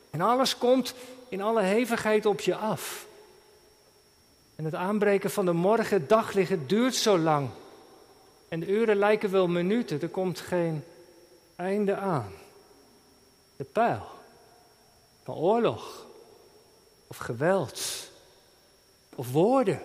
En 0.09 0.21
alles 0.21 0.57
komt 0.57 0.93
in 1.31 1.41
alle 1.41 1.61
hevigheid 1.61 2.25
op 2.25 2.39
je 2.39 2.55
af. 2.55 3.05
En 4.55 4.65
het 4.65 4.75
aanbreken 4.75 5.31
van 5.31 5.45
de 5.45 5.53
morgen, 5.53 6.07
daglicht, 6.07 6.69
duurt 6.69 6.95
zo 6.95 7.17
lang. 7.17 7.49
En 8.47 8.59
de 8.59 8.67
uren 8.67 8.95
lijken 8.95 9.31
wel 9.31 9.47
minuten, 9.47 10.01
er 10.01 10.09
komt 10.09 10.39
geen 10.39 10.83
einde 11.55 11.95
aan. 11.95 12.31
De 13.55 13.63
pijl 13.63 14.05
van 15.23 15.35
oorlog 15.35 16.05
of 17.07 17.17
geweld 17.17 18.09
of 19.15 19.31
woorden 19.31 19.81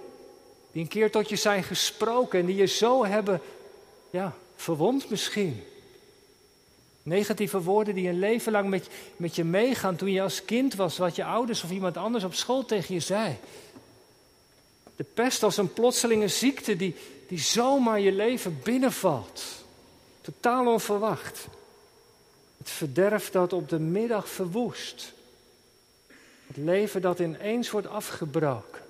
die 0.73 0.83
een 0.83 0.89
keer 0.89 1.11
tot 1.11 1.29
je 1.29 1.37
zijn 1.37 1.63
gesproken 1.63 2.41
en 2.41 2.47
die 2.47 2.57
je 2.57 2.67
zo 2.67 3.05
hebben, 3.05 3.41
ja, 4.11 4.35
verwond 4.57 5.11
misschien. 5.11 5.65
Negatieve 7.07 7.63
woorden 7.63 7.95
die 7.95 8.09
een 8.09 8.19
leven 8.19 8.53
lang 8.53 8.69
met, 8.69 8.89
met 9.17 9.37
je 9.37 9.45
meegaan 9.45 9.97
toen 9.97 10.11
je 10.11 10.23
als 10.23 10.45
kind 10.45 10.75
was, 10.75 10.99
wat 10.99 11.17
je 11.17 11.25
ouders 11.25 11.63
of 11.63 11.71
iemand 11.71 11.97
anders 11.97 12.25
op 12.25 12.35
school 12.35 12.65
tegen 12.65 12.95
je 12.95 13.01
zei. 13.01 13.37
De 14.97 15.05
pest 15.05 15.43
als 15.43 15.57
een 15.57 15.73
plotselinge 15.73 16.29
ziekte 16.29 16.77
die, 16.77 16.97
die 17.29 17.39
zomaar 17.39 18.01
je 18.01 18.13
leven 18.13 18.61
binnenvalt. 18.63 19.45
Totaal 20.21 20.73
onverwacht. 20.73 21.47
Het 22.57 22.71
verderf 22.71 23.31
dat 23.31 23.53
op 23.53 23.69
de 23.69 23.79
middag 23.79 24.29
verwoest. 24.29 25.13
Het 26.47 26.57
leven 26.57 27.03
dat 27.03 27.19
ineens 27.19 27.71
wordt 27.71 27.89
afgebroken. 27.89 28.83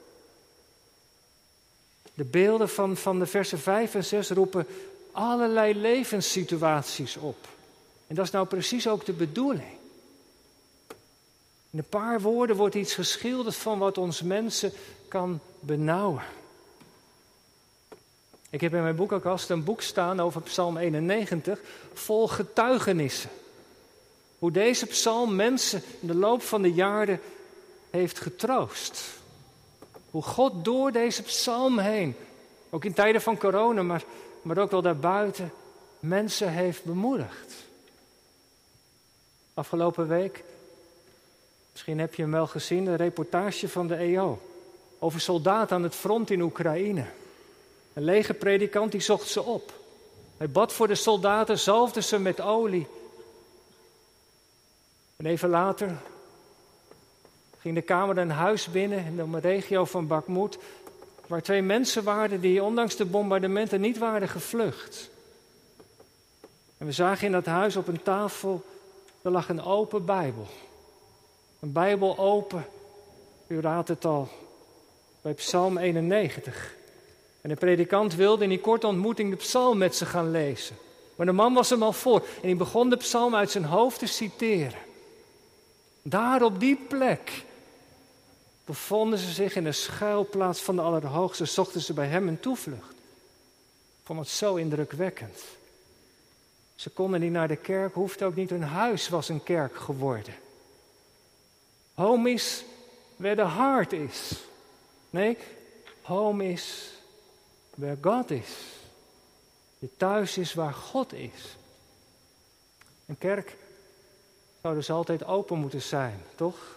De 2.15 2.25
beelden 2.25 2.69
van, 2.69 2.97
van 2.97 3.19
de 3.19 3.27
versen 3.27 3.59
5 3.59 3.95
en 3.95 4.05
6 4.05 4.31
roepen 4.31 4.67
allerlei 5.13 5.75
levenssituaties 5.75 7.17
op. 7.17 7.55
En 8.07 8.15
dat 8.15 8.25
is 8.25 8.31
nou 8.31 8.47
precies 8.47 8.89
ook 8.89 9.05
de 9.05 9.13
bedoeling. 9.13 9.77
In 11.71 11.79
een 11.79 11.89
paar 11.89 12.21
woorden 12.21 12.57
wordt 12.57 12.75
iets 12.75 12.95
geschilderd 12.95 13.57
van 13.57 13.79
wat 13.79 13.99
ons 13.99 14.23
mensen 14.23 14.73
kan 15.09 15.41
benauwen. 15.61 16.23
Ik 18.51 18.61
heb 18.61 18.75
in 18.75 18.83
mijn 18.83 18.97
boekenkast 18.97 19.51
een 19.51 19.65
boek 19.65 19.83
staan 19.83 20.21
over 20.21 20.43
Psalm 20.43 20.77
91, 20.77 21.61
vol 21.93 22.29
getuigenissen. 22.29 23.31
Hoe 24.39 24.51
deze 24.51 24.87
psalm 24.87 25.35
mensen 25.35 25.83
in 26.01 26.07
de 26.07 26.15
loop 26.15 26.43
van 26.43 26.63
de 26.63 26.73
jaren 26.73 27.21
heeft 27.91 28.21
getroost. 28.21 29.05
Hoe 30.11 30.23
God 30.23 30.65
door 30.65 30.93
deze 30.93 31.23
psalm 31.23 31.79
heen, 31.79 32.17
ook 32.71 32.85
in 32.85 32.95
tijden 32.95 33.23
van 33.23 33.39
corona, 33.39 33.83
maar, 33.83 34.05
maar 34.43 34.59
ook 34.59 34.71
wel 34.71 34.83
daarbuiten, 34.83 35.53
mensen 36.01 36.53
heeft 36.53 36.85
bemoedigd. 36.85 37.55
Afgelopen 39.57 40.09
week, 40.09 40.45
misschien 41.73 41.99
heb 41.99 42.15
je 42.15 42.23
hem 42.23 42.31
wel 42.31 42.47
gezien, 42.47 42.87
een 42.87 42.97
reportage 42.97 43.69
van 43.69 43.87
de 43.87 43.95
EO 43.95 44.39
over 44.99 45.21
soldaten 45.21 45.77
aan 45.77 45.83
het 45.83 45.95
front 45.95 46.31
in 46.31 46.41
Oekraïne. 46.41 47.05
Een 47.93 48.05
lege 48.05 48.35
predikant 48.35 48.93
die 48.93 49.01
zocht 49.01 49.29
ze 49.29 49.43
op. 49.43 49.73
Hij 50.37 50.49
bad 50.49 50.73
voor 50.73 50.89
de 50.89 50.95
soldaten, 50.95 51.59
zalfde 51.59 52.03
ze 52.03 52.19
met 52.19 52.41
olie. 52.41 52.87
En 55.17 55.27
even 55.27 55.49
later 55.49 55.97
ging 57.59 57.75
de 57.75 57.83
kamer 57.83 58.19
een 58.19 58.31
huis 58.31 58.71
binnen 58.71 59.07
in 59.07 59.17
de 59.17 59.39
regio 59.39 59.85
van 59.85 60.07
Bakmoed, 60.07 60.59
waar 61.27 61.43
twee 61.43 61.63
mensen 61.63 62.05
waren 62.05 62.41
die 62.41 62.63
ondanks 62.63 62.97
de 62.97 63.05
bombardementen 63.05 63.81
niet 63.81 63.99
waren 63.99 64.29
gevlucht. 64.29 65.11
En 66.79 66.87
we 66.87 66.93
zagen 66.93 67.27
in 67.27 67.33
dat 67.33 67.47
huis 67.47 67.77
op 67.77 67.89
een 67.89 68.03
tafel, 68.03 68.65
er 69.27 69.33
lag 69.33 69.49
een 69.49 69.63
open 69.63 70.05
Bijbel. 70.05 70.47
Een 71.61 71.73
Bijbel 71.73 72.19
open, 72.19 72.67
u 73.47 73.61
raadt 73.61 73.89
het 73.89 74.05
al, 74.05 74.29
bij 75.23 75.35
Psalm 75.35 75.79
91. 75.79 76.75
En 77.41 77.49
de 77.49 77.57
predikant 77.57 78.15
wilde 78.15 78.43
in 78.43 78.49
die 78.49 78.61
korte 78.61 78.87
ontmoeting 78.87 79.31
de 79.31 79.37
psalm 79.37 79.79
met 79.79 79.97
ze 79.97 80.07
gaan 80.07 80.31
lezen. 80.31 80.77
Maar 81.17 81.27
de 81.27 81.33
man 81.33 81.55
was 81.55 81.71
hem 81.71 81.83
al 81.83 81.93
voor 81.93 82.21
en 82.21 82.49
hij 82.49 82.57
begon 82.57 82.91
de 82.91 82.97
psalm 82.97 83.35
uit 83.35 83.51
zijn 83.51 83.65
hoofd 83.65 83.99
te 83.99 84.07
citeren. 84.07 84.79
Daar 86.03 86.43
op 86.43 86.61
die 86.61 86.77
plek 86.77 87.45
bevonden 88.65 89.19
ze 89.19 89.33
zich 89.33 89.57
in 89.57 89.65
de 89.65 89.73
schuilplaats 89.73 90.61
van 90.61 90.77
de 90.77 90.83
Allerhoogste, 90.83 91.45
zochten 91.45 91.81
ze 91.81 91.93
bij 91.93 92.07
hem 92.07 92.29
een 92.29 92.41
toevlucht. 92.41 92.91
Ik 94.01 94.05
vond 94.05 94.19
het 94.19 94.29
zo 94.29 94.55
indrukwekkend. 94.55 95.43
Ze 96.77 96.91
konden 96.91 97.21
niet 97.21 97.33
naar 97.33 97.49
de 97.49 97.57
kerk, 97.57 97.95
hoefde 97.95 98.25
ook 98.25 98.35
niet, 98.35 98.51
hun 98.51 98.63
huis 98.63 99.09
was 99.09 99.29
een 99.29 99.43
kerk 99.43 99.77
geworden. 99.77 100.35
Home 101.95 102.31
is 102.31 102.65
where 103.17 103.37
the 103.37 103.49
heart 103.49 103.93
is. 103.93 104.33
Nee, 105.11 105.39
home 106.03 106.51
is 106.51 106.93
waar 107.75 107.97
God 108.01 108.31
is. 108.31 108.49
Je 109.79 109.89
thuis 109.97 110.39
is 110.39 110.55
waar 110.55 110.75
God 110.75 111.13
is. 111.13 111.57
Een 113.07 113.19
kerk 113.19 113.57
zou 114.63 114.75
dus 114.75 114.91
altijd 114.91 115.25
open 115.25 115.59
moeten 115.59 115.83
zijn, 115.83 116.23
toch? 116.35 116.77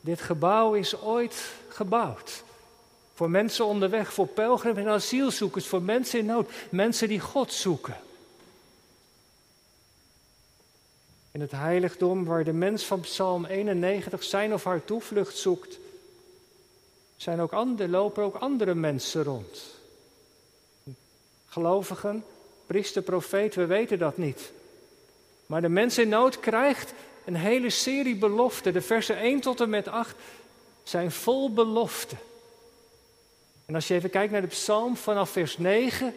Dit 0.00 0.20
gebouw 0.20 0.74
is 0.74 1.00
ooit 1.00 1.52
gebouwd. 1.68 2.42
Voor 3.14 3.30
mensen 3.30 3.64
onderweg, 3.64 4.12
voor 4.12 4.26
pelgrims 4.26 4.78
en 4.78 4.88
asielzoekers, 4.88 5.66
voor 5.66 5.82
mensen 5.82 6.18
in 6.18 6.26
nood, 6.26 6.50
mensen 6.70 7.08
die 7.08 7.20
God 7.20 7.52
zoeken. 7.52 7.96
In 11.38 11.44
het 11.44 11.52
heiligdom 11.52 12.24
waar 12.24 12.44
de 12.44 12.52
mens 12.52 12.84
van 12.84 13.00
Psalm 13.00 13.44
91 13.44 14.24
zijn 14.24 14.52
of 14.52 14.64
haar 14.64 14.84
toevlucht 14.84 15.36
zoekt, 15.36 15.78
zijn 17.16 17.40
ook 17.40 17.52
andere, 17.52 17.88
lopen 17.88 18.22
ook 18.22 18.34
andere 18.34 18.74
mensen 18.74 19.22
rond. 19.22 19.74
Gelovigen, 21.46 22.24
priester, 22.66 23.02
profeet, 23.02 23.54
we 23.54 23.66
weten 23.66 23.98
dat 23.98 24.16
niet. 24.16 24.52
Maar 25.46 25.60
de 25.60 25.68
mens 25.68 25.98
in 25.98 26.08
nood 26.08 26.40
krijgt 26.40 26.92
een 27.24 27.36
hele 27.36 27.70
serie 27.70 28.16
beloften. 28.16 28.72
De 28.72 28.82
versen 28.82 29.18
1 29.18 29.40
tot 29.40 29.60
en 29.60 29.70
met 29.70 29.88
8 29.88 30.16
zijn 30.82 31.10
vol 31.10 31.52
beloften. 31.52 32.18
En 33.66 33.74
als 33.74 33.88
je 33.88 33.94
even 33.94 34.10
kijkt 34.10 34.32
naar 34.32 34.40
de 34.40 34.46
psalm 34.46 34.96
vanaf 34.96 35.30
vers 35.30 35.58
9, 35.58 36.14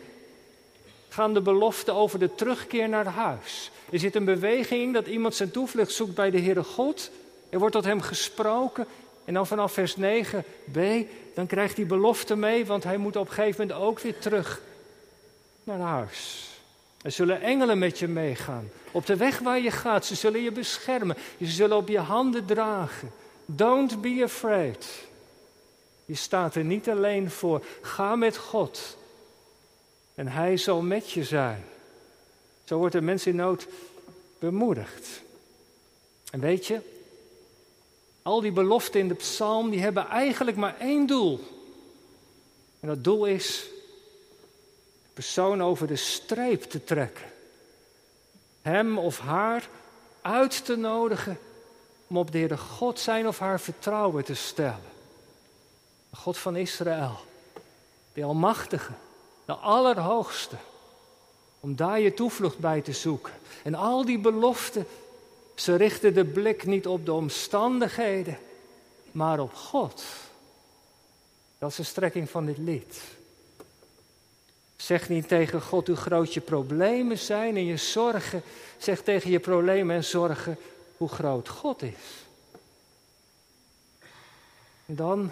gaan 1.13 1.33
de 1.33 1.41
beloften 1.41 1.93
over 1.93 2.19
de 2.19 2.35
terugkeer 2.35 2.89
naar 2.89 3.05
huis. 3.05 3.71
Er 3.89 3.99
zit 3.99 4.15
een 4.15 4.25
beweging 4.25 4.81
in 4.81 4.93
dat 4.93 5.07
iemand 5.07 5.35
zijn 5.35 5.51
toevlucht 5.51 5.91
zoekt 5.91 6.15
bij 6.15 6.29
de 6.29 6.39
Heere 6.39 6.63
God. 6.63 7.11
Er 7.49 7.59
wordt 7.59 7.75
tot 7.75 7.85
hem 7.85 8.01
gesproken 8.01 8.85
en 9.25 9.33
dan 9.33 9.47
vanaf 9.47 9.73
vers 9.73 9.95
9b, 9.95 10.79
dan 11.33 11.47
krijgt 11.47 11.77
hij 11.77 11.85
belofte 11.85 12.35
mee, 12.35 12.65
want 12.65 12.83
hij 12.83 12.97
moet 12.97 13.15
op 13.15 13.27
een 13.27 13.33
gegeven 13.33 13.67
moment 13.67 13.87
ook 13.87 13.99
weer 13.99 14.19
terug 14.19 14.61
naar 15.63 15.79
huis. 15.79 16.49
Er 17.01 17.11
zullen 17.11 17.41
engelen 17.41 17.77
met 17.77 17.99
je 17.99 18.07
meegaan. 18.07 18.69
Op 18.91 19.05
de 19.05 19.17
weg 19.17 19.39
waar 19.39 19.59
je 19.59 19.71
gaat, 19.71 20.05
ze 20.05 20.15
zullen 20.15 20.41
je 20.41 20.51
beschermen. 20.51 21.17
Ze 21.39 21.45
zullen 21.45 21.77
op 21.77 21.87
je 21.87 21.99
handen 21.99 22.45
dragen. 22.45 23.11
Don't 23.45 24.01
be 24.01 24.21
afraid. 24.23 25.07
Je 26.05 26.15
staat 26.15 26.55
er 26.55 26.63
niet 26.63 26.89
alleen 26.89 27.31
voor. 27.31 27.63
Ga 27.81 28.15
met 28.15 28.37
God. 28.37 28.97
En 30.15 30.27
Hij 30.27 30.57
zal 30.57 30.81
met 30.81 31.11
je 31.11 31.23
zijn. 31.23 31.63
Zo 32.63 32.77
wordt 32.77 32.93
de 32.93 33.01
mens 33.01 33.25
in 33.25 33.35
nood 33.35 33.67
bemoedigd. 34.39 35.21
En 36.31 36.39
weet 36.39 36.67
je, 36.67 36.79
al 38.21 38.41
die 38.41 38.51
beloften 38.51 38.99
in 38.99 39.07
de 39.07 39.13
psalm, 39.13 39.69
die 39.69 39.81
hebben 39.81 40.07
eigenlijk 40.07 40.57
maar 40.57 40.79
één 40.79 41.07
doel. 41.07 41.39
En 42.79 42.87
dat 42.87 43.03
doel 43.03 43.25
is 43.25 43.69
de 45.03 45.09
persoon 45.13 45.63
over 45.63 45.87
de 45.87 45.95
streep 45.95 46.63
te 46.63 46.83
trekken. 46.83 47.25
Hem 48.61 48.97
of 48.97 49.19
haar 49.19 49.69
uit 50.21 50.65
te 50.65 50.75
nodigen 50.75 51.39
om 52.07 52.17
op 52.17 52.31
de 52.31 52.37
Heere 52.37 52.57
God 52.57 52.99
zijn 52.99 53.27
of 53.27 53.39
haar 53.39 53.59
vertrouwen 53.59 54.23
te 54.23 54.33
stellen. 54.33 54.89
God 56.11 56.37
van 56.37 56.55
Israël, 56.55 57.19
de 58.13 58.23
Almachtige, 58.23 58.91
de 59.51 59.57
Allerhoogste. 59.57 60.55
Om 61.59 61.75
daar 61.75 61.99
je 61.99 62.13
toevlucht 62.13 62.57
bij 62.57 62.81
te 62.81 62.93
zoeken. 62.93 63.33
En 63.63 63.75
al 63.75 64.05
die 64.05 64.19
beloften, 64.19 64.87
ze 65.55 65.75
richten 65.75 66.13
de 66.13 66.25
blik 66.25 66.65
niet 66.65 66.87
op 66.87 67.05
de 67.05 67.13
omstandigheden, 67.13 68.37
maar 69.11 69.39
op 69.39 69.53
God. 69.53 70.03
Dat 71.57 71.69
is 71.69 71.75
de 71.75 71.83
strekking 71.83 72.29
van 72.29 72.45
dit 72.45 72.57
lied. 72.57 73.01
Zeg 74.75 75.09
niet 75.09 75.27
tegen 75.27 75.61
God 75.61 75.87
hoe 75.87 75.95
groot 75.95 76.33
je 76.33 76.41
problemen 76.41 77.17
zijn 77.17 77.55
en 77.55 77.65
je 77.65 77.77
zorgen. 77.77 78.43
Zeg 78.77 79.01
tegen 79.01 79.31
je 79.31 79.39
problemen 79.39 79.95
en 79.95 80.03
zorgen 80.03 80.57
hoe 80.97 81.09
groot 81.09 81.49
God 81.49 81.81
is. 81.81 82.25
En 84.85 84.95
dan, 84.95 85.31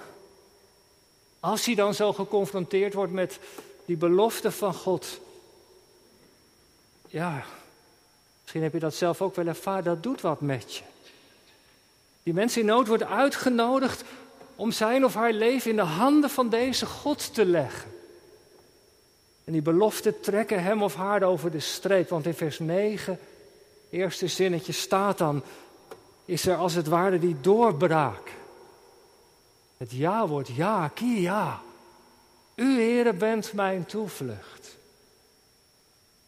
als 1.39 1.65
hij 1.65 1.75
dan 1.75 1.93
zo 1.93 2.13
geconfronteerd 2.13 2.93
wordt 2.93 3.13
met 3.13 3.39
die 3.89 3.97
belofte 3.97 4.51
van 4.51 4.73
God. 4.73 5.19
Ja, 7.07 7.43
misschien 8.41 8.63
heb 8.63 8.73
je 8.73 8.79
dat 8.79 8.93
zelf 8.93 9.21
ook 9.21 9.35
wel 9.35 9.47
ervaren, 9.47 9.83
dat 9.83 10.03
doet 10.03 10.21
wat 10.21 10.41
met 10.41 10.75
je. 10.75 10.83
Die 12.23 12.33
mensen 12.33 12.61
in 12.61 12.67
nood 12.67 12.87
wordt 12.87 13.03
uitgenodigd 13.03 14.03
om 14.55 14.71
zijn 14.71 15.05
of 15.05 15.13
haar 15.13 15.33
leven 15.33 15.69
in 15.69 15.75
de 15.75 15.81
handen 15.81 16.29
van 16.29 16.49
deze 16.49 16.85
God 16.85 17.33
te 17.33 17.45
leggen. 17.45 17.91
En 19.43 19.53
die 19.53 19.61
beloften 19.61 20.19
trekken 20.19 20.63
hem 20.63 20.83
of 20.83 20.95
haar 20.95 21.23
over 21.23 21.51
de 21.51 21.59
streep. 21.59 22.09
Want 22.09 22.25
in 22.25 22.33
vers 22.33 22.59
9, 22.59 23.19
eerste 23.89 24.27
zinnetje 24.27 24.71
staat 24.73 25.17
dan, 25.17 25.43
is 26.25 26.45
er 26.45 26.55
als 26.55 26.73
het 26.73 26.87
ware 26.87 27.19
die 27.19 27.41
doorbraak. 27.41 28.31
Het 29.77 29.91
ja 29.91 30.27
wordt 30.27 30.49
ja, 30.55 30.87
kie 30.87 31.21
ja. 31.21 31.61
U, 32.59 32.81
Heere, 32.81 33.13
bent 33.13 33.53
mijn 33.53 33.85
toevlucht. 33.85 34.77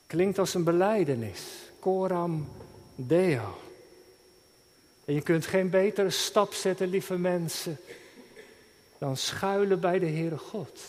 Klinkt 0.08 0.40
als 0.40 0.54
een 0.54 0.64
beleidenis. 0.64 1.42
Coram 1.80 2.50
Deo. 2.96 3.60
En 5.06 5.14
je 5.14 5.22
kunt 5.22 5.46
geen 5.46 5.70
betere 5.70 6.10
stap 6.10 6.54
zetten, 6.54 6.88
lieve 6.88 7.18
mensen, 7.18 7.78
dan 8.98 9.18
schuilen 9.18 9.80
bij 9.80 10.00
de 10.00 10.06
Heere 10.06 10.38
God. 10.38 10.80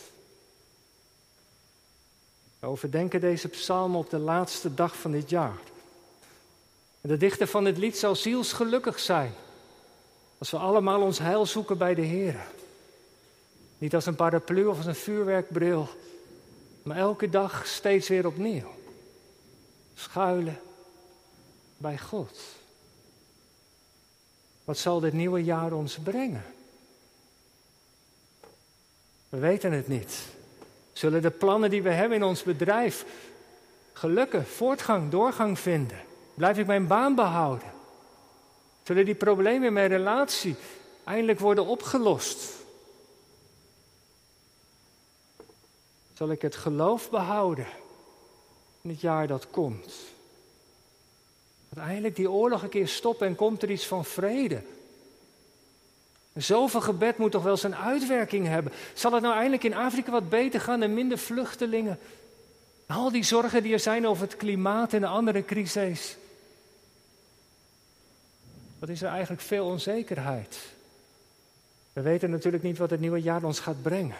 We 2.59 2.67
overdenken 2.67 3.21
deze 3.21 3.47
psalm 3.47 3.95
op 3.95 4.09
de 4.09 4.19
laatste 4.19 4.73
dag 4.73 4.97
van 4.97 5.11
dit 5.11 5.29
jaar. 5.29 5.59
En 7.01 7.09
de 7.09 7.17
dichter 7.17 7.47
van 7.47 7.65
het 7.65 7.77
lied 7.77 7.97
zal 7.97 8.15
zielsgelukkig 8.15 8.99
zijn. 8.99 9.33
Als 10.37 10.51
we 10.51 10.57
allemaal 10.57 11.01
ons 11.01 11.19
heil 11.19 11.45
zoeken 11.45 11.77
bij 11.77 11.95
de 11.95 12.01
Heer. 12.01 12.45
Niet 13.83 13.95
als 13.95 14.05
een 14.05 14.15
paraplu 14.15 14.65
of 14.65 14.77
als 14.77 14.85
een 14.85 14.95
vuurwerkbril, 14.95 15.87
maar 16.83 16.97
elke 16.97 17.29
dag 17.29 17.67
steeds 17.67 18.07
weer 18.07 18.27
opnieuw. 18.27 18.71
Schuilen 19.93 20.59
bij 21.77 21.97
God. 21.97 22.39
Wat 24.63 24.77
zal 24.77 24.99
dit 24.99 25.13
nieuwe 25.13 25.43
jaar 25.43 25.73
ons 25.73 25.97
brengen? 25.97 26.43
We 29.29 29.37
weten 29.37 29.71
het 29.71 29.87
niet. 29.87 30.21
Zullen 30.93 31.21
de 31.21 31.31
plannen 31.31 31.69
die 31.69 31.83
we 31.83 31.91
hebben 31.91 32.17
in 32.17 32.23
ons 32.23 32.43
bedrijf 32.43 33.05
gelukken, 33.93 34.45
voortgang, 34.45 35.11
doorgang 35.11 35.59
vinden? 35.59 35.99
Blijf 36.33 36.57
ik 36.57 36.65
mijn 36.65 36.87
baan 36.87 37.15
behouden? 37.15 37.71
Zullen 38.83 39.05
die 39.05 39.15
problemen 39.15 39.67
in 39.67 39.73
mijn 39.73 39.89
relatie 39.89 40.55
eindelijk 41.03 41.39
worden 41.39 41.65
opgelost? 41.65 42.61
Zal 46.23 46.31
ik 46.31 46.41
het 46.41 46.55
geloof 46.55 47.09
behouden 47.09 47.65
in 48.81 48.89
het 48.89 49.01
jaar 49.01 49.27
dat 49.27 49.47
komt? 49.49 49.93
Dat 51.69 51.83
eindelijk 51.83 52.15
die 52.15 52.31
oorlog 52.31 52.63
een 52.63 52.69
keer 52.69 52.87
stopt 52.87 53.21
en 53.21 53.35
komt 53.35 53.63
er 53.63 53.71
iets 53.71 53.87
van 53.87 54.05
vrede. 54.05 54.61
Zoveel 56.33 56.81
gebed 56.81 57.17
moet 57.17 57.31
toch 57.31 57.43
wel 57.43 57.57
zijn 57.57 57.75
uitwerking 57.75 58.47
hebben. 58.47 58.73
Zal 58.93 59.13
het 59.13 59.21
nou 59.21 59.33
eindelijk 59.35 59.63
in 59.63 59.73
Afrika 59.73 60.11
wat 60.11 60.29
beter 60.29 60.61
gaan 60.61 60.81
en 60.81 60.93
minder 60.93 61.17
vluchtelingen? 61.17 61.99
Al 62.87 63.11
die 63.11 63.23
zorgen 63.23 63.63
die 63.63 63.73
er 63.73 63.79
zijn 63.79 64.07
over 64.07 64.23
het 64.23 64.37
klimaat 64.37 64.93
en 64.93 65.01
de 65.01 65.07
andere 65.07 65.45
crises. 65.45 66.17
Wat 68.79 68.89
is 68.89 69.01
er 69.01 69.09
eigenlijk 69.09 69.41
veel 69.41 69.65
onzekerheid? 69.65 70.57
We 71.93 72.01
weten 72.01 72.29
natuurlijk 72.29 72.63
niet 72.63 72.77
wat 72.77 72.89
het 72.89 72.99
nieuwe 72.99 73.21
jaar 73.21 73.43
ons 73.43 73.59
gaat 73.59 73.81
brengen. 73.81 74.17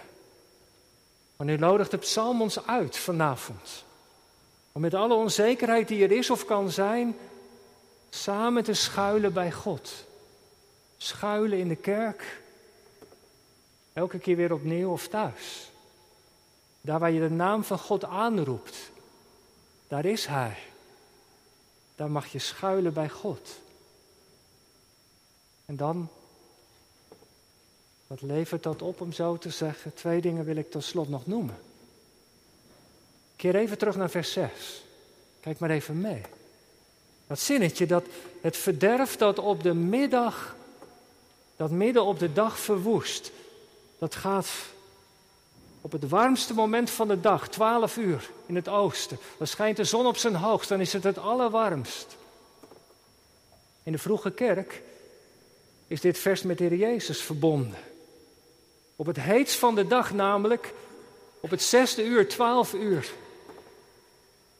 Maar 1.43 1.51
nu 1.51 1.57
nodigt 1.57 1.91
de 1.91 1.97
psalm 1.97 2.41
ons 2.41 2.65
uit 2.65 2.97
vanavond. 2.97 3.85
Om 4.71 4.81
met 4.81 4.93
alle 4.93 5.13
onzekerheid 5.13 5.87
die 5.87 6.03
er 6.03 6.11
is 6.11 6.29
of 6.29 6.45
kan 6.45 6.71
zijn, 6.71 7.17
samen 8.09 8.63
te 8.63 8.73
schuilen 8.73 9.33
bij 9.33 9.51
God. 9.51 10.05
Schuilen 10.97 11.59
in 11.59 11.67
de 11.67 11.75
kerk, 11.75 12.41
elke 13.93 14.19
keer 14.19 14.35
weer 14.35 14.53
opnieuw 14.53 14.91
of 14.91 15.07
thuis. 15.07 15.71
Daar 16.81 16.99
waar 16.99 17.11
je 17.11 17.19
de 17.19 17.29
naam 17.29 17.63
van 17.63 17.79
God 17.79 18.05
aanroept, 18.05 18.91
daar 19.87 20.05
is 20.05 20.25
Hij. 20.25 20.57
Daar 21.95 22.11
mag 22.11 22.27
je 22.27 22.39
schuilen 22.39 22.93
bij 22.93 23.09
God. 23.09 23.49
En 25.65 25.75
dan, 25.75 26.09
wat 28.13 28.21
levert 28.21 28.63
dat 28.63 28.81
op 28.81 29.01
om 29.01 29.11
zo 29.11 29.37
te 29.37 29.49
zeggen? 29.49 29.93
Twee 29.93 30.21
dingen 30.21 30.45
wil 30.45 30.55
ik 30.55 30.71
tot 30.71 30.83
slot 30.83 31.09
nog 31.09 31.27
noemen. 31.27 31.57
Keer 33.35 33.55
even 33.55 33.77
terug 33.77 33.95
naar 33.95 34.09
vers 34.09 34.31
6. 34.31 34.83
Kijk 35.39 35.59
maar 35.59 35.69
even 35.69 36.01
mee. 36.01 36.21
Dat 37.27 37.39
zinnetje, 37.39 37.85
dat 37.85 38.05
het 38.41 38.57
verderf 38.57 39.15
dat 39.15 39.39
op 39.39 39.63
de 39.63 39.73
middag, 39.73 40.55
dat 41.55 41.71
midden 41.71 42.05
op 42.05 42.19
de 42.19 42.33
dag 42.33 42.59
verwoest, 42.59 43.31
dat 43.97 44.15
gaat 44.15 44.49
op 45.81 45.91
het 45.91 46.09
warmste 46.09 46.53
moment 46.53 46.89
van 46.89 47.07
de 47.07 47.19
dag, 47.19 47.49
12 47.49 47.97
uur 47.97 48.29
in 48.45 48.55
het 48.55 48.67
oosten. 48.67 49.17
Dan 49.37 49.47
schijnt 49.47 49.77
de 49.77 49.83
zon 49.83 50.05
op 50.05 50.17
zijn 50.17 50.35
hoogst, 50.35 50.69
dan 50.69 50.79
is 50.79 50.93
het 50.93 51.03
het 51.03 51.17
allerwarmst. 51.17 52.17
In 53.83 53.91
de 53.91 53.97
vroege 53.97 54.31
kerk 54.31 54.81
is 55.87 56.01
dit 56.01 56.17
vers 56.17 56.41
met 56.41 56.57
de 56.57 56.63
Heer 56.63 56.77
Jezus 56.77 57.21
verbonden. 57.21 57.91
Op 58.95 59.05
het 59.05 59.19
heetst 59.19 59.55
van 59.55 59.75
de 59.75 59.87
dag 59.87 60.13
namelijk, 60.13 60.73
op 61.39 61.49
het 61.49 61.61
zesde 61.61 62.03
uur, 62.03 62.29
twaalf 62.29 62.73
uur, 62.73 63.11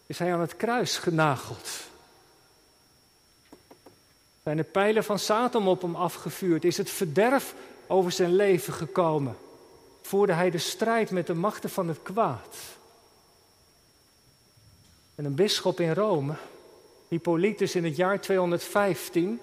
is 0.06 0.20
hij 0.20 0.34
aan 0.34 0.42
het 0.42 0.56
kruis 0.56 0.98
genageld. 0.98 1.70
Zijn 4.44 4.58
de 4.58 4.64
pijlen 4.64 5.04
van 5.04 5.20
Satan 5.20 5.68
op 5.68 5.82
hem 5.82 5.96
afgevuurd? 5.96 6.66
Is 6.66 6.78
het 6.78 6.90
verderf 6.90 7.56
over 7.88 8.12
zijn 8.12 8.36
leven 8.36 8.74
gekomen? 8.74 9.38
Voerde 10.02 10.34
hij 10.34 10.50
de 10.50 10.58
strijd 10.58 11.12
met 11.12 11.28
de 11.28 11.34
machten 11.34 11.70
van 11.70 11.88
het 11.88 12.02
kwaad? 12.04 12.58
En 15.16 15.26
een 15.26 15.36
bisschop 15.36 15.80
in 15.80 15.94
Rome, 15.94 16.36
Hippolytus 17.08 17.76
in 17.76 17.84
het 17.84 17.96
jaar 17.96 18.22
215, 18.22 19.42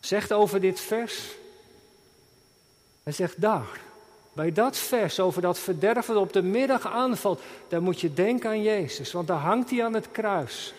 zegt 0.00 0.32
over 0.32 0.60
dit 0.60 0.80
vers. 0.80 1.36
Hij 3.04 3.12
zegt 3.12 3.40
daar, 3.40 3.80
bij 4.32 4.52
dat 4.52 4.76
vers 4.76 5.20
over 5.20 5.42
dat 5.42 5.58
verderf 5.58 6.06
dat 6.06 6.16
op 6.16 6.32
de 6.32 6.42
middag 6.42 6.86
aanvalt, 6.86 7.40
daar 7.68 7.82
moet 7.82 8.00
je 8.00 8.14
denken 8.14 8.50
aan 8.50 8.62
Jezus, 8.62 9.12
want 9.12 9.26
daar 9.26 9.38
hangt 9.38 9.70
hij 9.70 9.84
aan 9.84 9.94
het 9.94 10.10
kruis. 10.10 10.74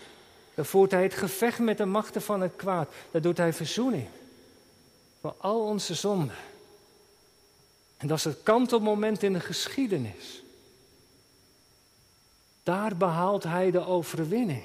Daar 0.54 0.64
voert 0.64 0.90
hij 0.90 1.02
het 1.02 1.14
gevecht 1.14 1.58
met 1.58 1.78
de 1.78 1.84
machten 1.84 2.22
van 2.22 2.40
het 2.40 2.52
kwaad. 2.56 2.88
Daar 3.10 3.22
doet 3.22 3.36
hij 3.36 3.52
verzoening 3.52 4.06
voor 5.20 5.34
al 5.38 5.60
onze 5.60 5.94
zonden. 5.94 6.36
En 7.96 8.08
dat 8.08 8.18
is 8.18 8.24
het 8.24 8.42
kantelmoment 8.42 9.22
in 9.22 9.32
de 9.32 9.40
geschiedenis. 9.40 10.42
Daar 12.62 12.96
behaalt 12.96 13.42
hij 13.42 13.70
de 13.70 13.86
overwinning. 13.86 14.64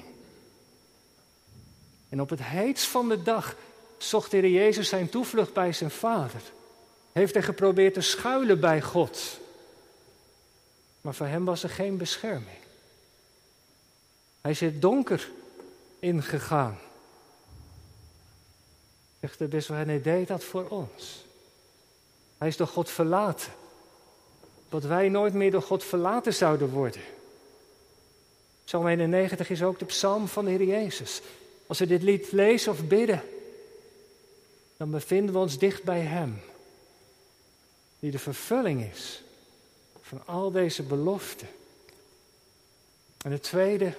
En 2.08 2.20
op 2.20 2.30
het 2.30 2.42
heetst 2.42 2.86
van 2.86 3.08
de 3.08 3.22
dag 3.22 3.56
zocht 3.98 4.30
de 4.30 4.36
Heer 4.36 4.50
Jezus 4.50 4.88
zijn 4.88 5.08
toevlucht 5.08 5.52
bij 5.52 5.72
zijn 5.72 5.90
vader. 5.90 6.42
Heeft 7.12 7.34
hij 7.34 7.42
geprobeerd 7.42 7.94
te 7.94 8.00
schuilen 8.00 8.60
bij 8.60 8.82
God. 8.82 9.40
Maar 11.00 11.14
voor 11.14 11.26
hem 11.26 11.44
was 11.44 11.62
er 11.62 11.70
geen 11.70 11.96
bescherming. 11.96 12.58
Hij 14.40 14.50
is 14.50 14.60
het 14.60 14.82
donker 14.82 15.30
ingegaan. 15.98 16.78
Zegt 19.20 19.38
de 19.38 19.48
bisschop, 19.48 19.76
hij 19.76 20.02
deed 20.02 20.28
dat 20.28 20.44
voor 20.44 20.68
ons. 20.68 21.24
Hij 22.38 22.48
is 22.48 22.56
door 22.56 22.66
God 22.66 22.90
verlaten. 22.90 23.52
Dat 24.68 24.84
wij 24.84 25.08
nooit 25.08 25.34
meer 25.34 25.50
door 25.50 25.62
God 25.62 25.84
verlaten 25.84 26.34
zouden 26.34 26.68
worden. 26.68 27.02
Psalm 28.64 28.86
91 28.86 29.50
is 29.50 29.62
ook 29.62 29.78
de 29.78 29.84
psalm 29.84 30.28
van 30.28 30.44
de 30.44 30.50
Heer 30.50 30.64
Jezus. 30.64 31.20
Als 31.66 31.78
we 31.78 31.86
dit 31.86 32.02
lied 32.02 32.32
lezen 32.32 32.72
of 32.72 32.86
bidden, 32.86 33.22
dan 34.76 34.90
bevinden 34.90 35.34
we 35.34 35.40
ons 35.40 35.58
dicht 35.58 35.82
bij 35.82 36.00
Hem, 36.00 36.40
die 38.02 38.10
de 38.10 38.18
vervulling 38.18 38.90
is 38.92 39.22
van 40.00 40.26
al 40.26 40.50
deze 40.50 40.82
beloften. 40.82 41.48
En 43.24 43.32
het 43.32 43.42
tweede, 43.42 43.94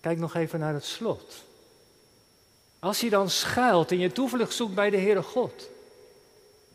kijk 0.00 0.18
nog 0.18 0.34
even 0.34 0.58
naar 0.58 0.74
het 0.74 0.84
slot. 0.84 1.44
Als 2.78 3.00
je 3.00 3.10
dan 3.10 3.30
schuilt 3.30 3.90
en 3.90 3.98
je 3.98 4.12
toevlucht 4.12 4.54
zoekt 4.54 4.74
bij 4.74 4.90
de 4.90 4.96
Heere 4.96 5.22
God, 5.22 5.68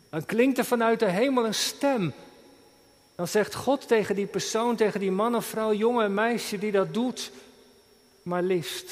dan 0.09 0.25
klinkt 0.25 0.57
er 0.57 0.65
vanuit 0.65 0.99
de 0.99 1.09
hemel 1.09 1.45
een 1.45 1.53
stem. 1.53 2.13
Dan 3.15 3.27
zegt 3.27 3.55
God 3.55 3.87
tegen 3.87 4.15
die 4.15 4.27
persoon, 4.27 4.75
tegen 4.75 4.99
die 4.99 5.11
man 5.11 5.35
of 5.35 5.45
vrouw, 5.45 5.73
jongen 5.73 6.05
en 6.05 6.13
meisje 6.13 6.57
die 6.57 6.71
dat 6.71 6.93
doet, 6.93 7.31
maar 8.21 8.43
liefst 8.43 8.91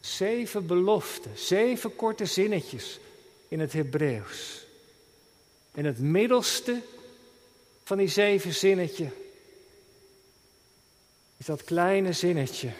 zeven 0.00 0.66
beloften, 0.66 1.38
zeven 1.38 1.96
korte 1.96 2.26
zinnetjes 2.26 2.98
in 3.48 3.60
het 3.60 3.72
Hebreeuws. 3.72 4.62
En 5.72 5.84
het 5.84 5.98
middelste 5.98 6.82
van 7.84 7.98
die 7.98 8.08
zeven 8.08 8.54
zinnetje 8.54 9.08
is 11.36 11.46
dat 11.46 11.64
kleine 11.64 12.12
zinnetje. 12.12 12.70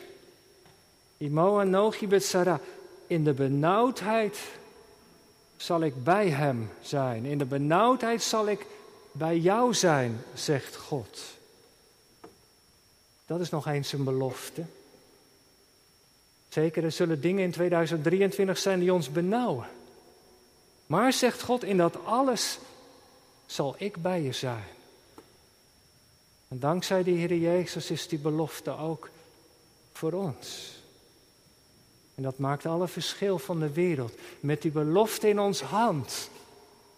Imo 1.17 1.59
anochi 1.59 2.09
bet 2.09 2.25
Sarah. 2.25 2.61
In 3.07 3.25
de 3.25 3.33
benauwdheid 3.33 4.39
zal 5.57 5.83
ik 5.83 6.05
bij 6.05 6.29
hem 6.29 6.71
zijn. 6.83 7.25
In 7.25 7.39
de 7.39 7.45
benauwdheid 7.45 8.23
zal 8.23 8.49
ik 8.49 8.67
bij 9.13 9.39
jou 9.39 9.75
zijn, 9.75 10.25
zegt 10.35 10.77
God. 10.77 11.21
Dat 13.27 13.41
is 13.41 13.51
nog 13.51 13.67
eens 13.67 13.93
een 13.93 14.05
belofte. 14.05 14.65
Zeker, 16.49 16.85
er 16.85 16.93
zullen 16.93 17.21
dingen 17.21 17.45
in 17.45 17.51
2023 17.51 18.59
zijn 18.59 18.81
die 18.81 18.93
ons 18.93 19.13
benauwen. 19.13 19.67
Maar, 20.87 21.13
zegt 21.13 21.43
God, 21.43 21.65
in 21.65 21.77
dat 21.77 22.05
alles 22.05 22.59
zal 23.53 23.75
ik 23.79 24.03
bij 24.03 24.23
je 24.23 24.33
zijn. 24.33 24.65
En 26.49 26.59
dankzij 26.59 27.03
de 27.03 27.11
Heer 27.11 27.37
Jezus 27.37 27.91
is 27.91 28.09
die 28.09 28.19
belofte 28.19 28.77
ook 28.77 29.11
voor 29.93 30.13
ons. 30.13 30.77
En 32.15 32.23
dat 32.23 32.39
maakt 32.39 32.67
alle 32.67 32.89
verschil 32.89 33.39
van 33.39 33.61
de 33.61 33.73
wereld. 33.73 34.13
Met 34.41 34.63
die 34.63 34.71
belofte 34.71 35.29
in 35.29 35.41
ons 35.41 35.61
hand 35.61 36.31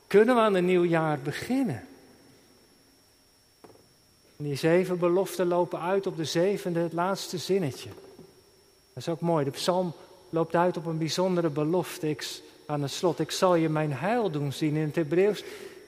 kunnen 0.06 0.34
we 0.34 0.40
aan 0.40 0.54
een 0.54 0.64
nieuw 0.64 0.84
jaar 0.84 1.18
beginnen. 1.18 1.86
En 4.36 4.44
die 4.44 4.56
zeven 4.56 4.98
beloften 4.98 5.46
lopen 5.46 5.80
uit 5.80 6.06
op 6.06 6.16
de 6.16 6.24
zevende, 6.24 6.80
het 6.80 6.92
laatste 6.92 7.38
zinnetje. 7.38 7.88
Dat 8.92 9.02
is 9.02 9.08
ook 9.08 9.20
mooi. 9.20 9.44
De 9.44 9.50
psalm 9.50 9.92
loopt 10.30 10.54
uit 10.54 10.76
op 10.76 10.86
een 10.86 10.98
bijzondere 10.98 11.50
belofte. 11.50 12.16
Aan 12.66 12.82
het 12.82 12.90
slot, 12.90 13.18
ik 13.18 13.30
zal 13.30 13.54
je 13.54 13.68
mijn 13.68 13.92
heil 13.92 14.30
doen 14.30 14.52
zien. 14.52 14.76
In 14.76 14.86
het 14.86 14.96
Hebreeuws 14.96 15.44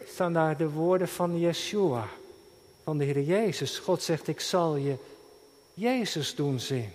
staan 0.09 0.33
daar 0.33 0.57
de 0.57 0.71
woorden 0.71 1.09
van 1.09 1.39
Yeshua, 1.39 2.09
van 2.85 2.99
de 2.99 3.05
Heer 3.05 3.23
Jezus. 3.23 3.79
God 3.79 4.03
zegt, 4.03 4.29
ik 4.29 4.41
zal 4.41 4.77
je 4.77 4.97
Jezus 5.75 6.35
doen 6.35 6.61
zien. 6.61 6.91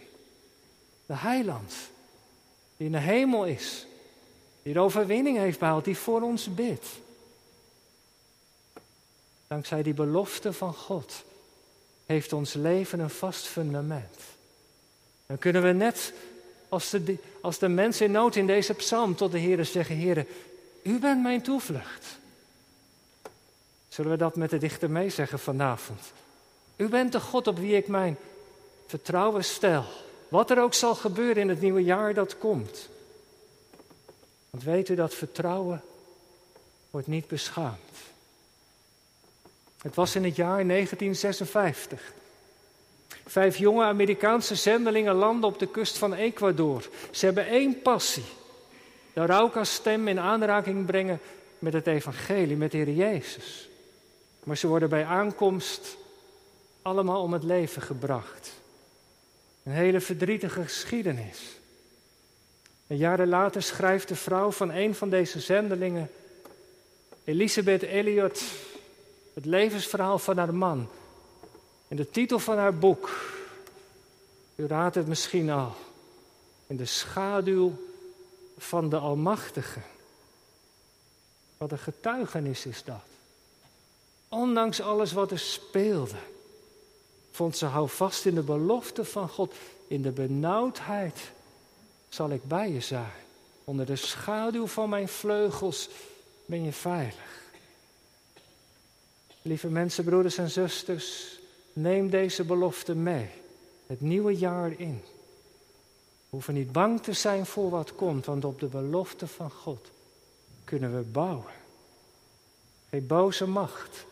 De 1.06 1.16
heiland, 1.16 1.74
die 2.78 2.86
in 2.86 2.92
de 2.92 3.00
hemel 3.00 3.46
is, 3.46 3.86
die 4.64 4.74
de 4.74 4.80
overwinning 4.80 5.38
heeft 5.38 5.60
behaald, 5.60 5.86
die 5.86 5.98
voor 5.98 6.22
ons 6.22 6.54
bidt. 6.54 6.86
Dankzij 9.48 9.84
die 9.84 9.94
belofte 9.94 10.54
van 10.54 10.74
God 10.74 11.24
heeft 12.06 12.34
ons 12.34 12.54
leven 12.54 13.00
een 13.00 13.10
vast 13.10 13.46
fundament. 13.46 14.18
Dan 15.26 15.38
kunnen 15.38 15.64
we 15.64 15.72
net 15.72 16.14
als 16.70 16.90
de, 16.90 17.18
als 17.42 17.60
de 17.60 17.68
mensen 17.68 18.06
in 18.06 18.12
nood 18.12 18.36
in 18.36 18.48
deze 18.48 18.74
psalm 18.74 19.16
tot 19.16 19.32
de 19.32 19.40
Heer 19.40 19.66
zeggen, 19.66 19.96
Heer, 19.96 20.26
u 20.84 21.00
bent 21.00 21.22
mijn 21.22 21.42
toevlucht. 21.42 22.20
Zullen 23.92 24.12
we 24.12 24.18
dat 24.18 24.36
met 24.36 24.50
de 24.50 24.58
dichter 24.58 24.92
mee 24.92 25.10
zeggen 25.10 25.40
vanavond? 25.40 26.12
U 26.76 26.88
bent 26.90 27.12
de 27.12 27.20
God 27.20 27.48
op 27.48 27.58
wie 27.58 27.76
ik 27.76 27.88
mijn 27.88 28.18
vertrouwen 28.88 29.44
stel. 29.44 29.86
Wat 30.28 30.52
er 30.52 30.62
ook 30.62 30.74
zal 30.74 30.96
gebeuren 30.96 31.42
in 31.42 31.50
het 31.50 31.62
nieuwe 31.62 31.84
jaar 31.84 32.14
dat 32.14 32.38
komt. 32.38 32.90
Want 34.50 34.64
weet 34.64 34.90
u 34.90 34.96
dat 34.96 35.14
vertrouwen 35.14 35.82
wordt 36.90 37.08
niet 37.08 37.28
beschaamd. 37.28 37.98
Het 39.82 39.96
was 39.96 40.16
in 40.16 40.24
het 40.24 40.36
jaar 40.36 40.68
1956. 40.68 42.14
Vijf 43.26 43.58
jonge 43.58 43.84
Amerikaanse 43.84 44.56
zendelingen 44.56 45.16
landen 45.16 45.50
op 45.50 45.60
de 45.60 45.68
kust 45.68 45.98
van 45.98 46.14
Ecuador. 46.14 46.90
Ze 47.12 47.26
hebben 47.26 47.48
één 47.48 47.82
passie. 47.82 48.26
De 49.14 49.26
Rauka-stem 49.26 50.08
in 50.08 50.20
aanraking 50.20 50.86
brengen 50.86 51.20
met 51.60 51.74
het 51.74 51.88
evangelie, 51.88 52.58
met 52.58 52.72
de 52.72 52.78
Heer 52.78 52.92
Jezus. 52.92 53.70
Maar 54.44 54.58
ze 54.58 54.68
worden 54.68 54.90
bij 54.90 55.06
aankomst 55.06 55.98
allemaal 56.82 57.22
om 57.22 57.34
het 57.34 57.44
leven 57.44 57.82
gebracht. 57.82 58.52
Een 59.64 59.72
hele 59.72 60.00
verdrietige 60.00 60.64
geschiedenis. 60.64 61.60
En 62.88 62.98
jaren 62.98 63.28
later 63.28 63.62
schrijft 63.62 64.08
de 64.08 64.16
vrouw 64.16 64.52
van 64.52 64.72
een 64.72 64.96
van 64.96 65.10
deze 65.10 65.40
zendelingen, 65.40 66.10
Elisabeth 67.24 67.84
Elliot, 67.84 68.44
het 69.34 69.46
levensverhaal 69.46 70.20
van 70.20 70.38
haar 70.38 70.54
man. 70.54 70.90
En 71.88 71.96
de 71.96 72.10
titel 72.10 72.40
van 72.40 72.58
haar 72.58 72.78
boek, 72.78 73.10
u 74.56 74.68
raadt 74.68 74.96
het 74.96 75.08
misschien 75.08 75.50
al, 75.50 75.76
in 76.68 76.78
de 76.78 76.86
schaduw 76.86 77.74
van 78.58 78.90
de 78.90 78.98
Almachtige. 78.98 79.80
Wat 81.58 81.72
een 81.72 81.80
getuigenis 81.80 82.66
is 82.66 82.84
dat. 82.84 83.11
Ondanks 84.34 84.82
alles 84.82 85.12
wat 85.12 85.32
er 85.32 85.40
speelde, 85.40 86.18
vond 87.32 87.58
ze 87.58 87.66
hou 87.66 87.90
vast 87.90 88.26
in 88.26 88.36
de 88.36 88.42
belofte 88.42 89.06
van 89.06 89.30
God. 89.30 89.54
In 89.88 90.02
de 90.02 90.12
benauwdheid 90.12 91.32
zal 92.10 92.30
ik 92.30 92.48
bij 92.48 92.72
je 92.72 92.82
zijn. 92.82 93.12
Onder 93.64 93.86
de 93.86 93.96
schaduw 93.96 94.68
van 94.68 94.90
mijn 94.90 95.08
vleugels 95.08 95.90
ben 96.46 96.64
je 96.64 96.72
veilig. 96.72 97.42
Lieve 99.42 99.68
mensen, 99.68 100.04
broeders 100.04 100.38
en 100.38 100.50
zusters, 100.50 101.40
neem 101.74 102.10
deze 102.10 102.44
belofte 102.44 102.96
mee. 102.96 103.30
Het 103.88 104.02
nieuwe 104.02 104.38
jaar 104.38 104.72
in. 104.80 105.02
We 106.20 106.28
hoeven 106.30 106.54
niet 106.54 106.72
bang 106.72 107.02
te 107.02 107.14
zijn 107.14 107.46
voor 107.46 107.70
wat 107.70 107.96
komt, 107.96 108.26
want 108.26 108.46
op 108.46 108.60
de 108.60 108.68
belofte 108.68 109.28
van 109.28 109.52
God 109.52 109.88
kunnen 110.64 110.96
we 110.96 111.02
bouwen. 111.02 111.54
Geen 112.90 113.08
boze 113.08 113.48
macht, 113.48 114.06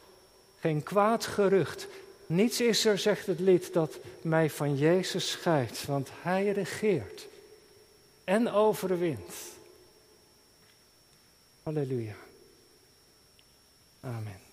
geen 0.59 0.83
kwaad 0.83 1.25
gerucht. 1.25 1.87
Niets 2.25 2.61
is 2.61 2.85
er, 2.85 2.97
zegt 2.97 3.25
het 3.25 3.39
lied, 3.39 3.73
dat 3.73 3.97
mij 4.21 4.49
van 4.49 4.77
Jezus 4.77 5.29
scheidt, 5.31 5.85
want 5.85 6.09
Hij 6.21 6.51
regeert 6.51 7.27
en 8.23 8.51
overwint. 8.51 9.33
Halleluja. 11.63 12.15
Amen. 13.99 14.48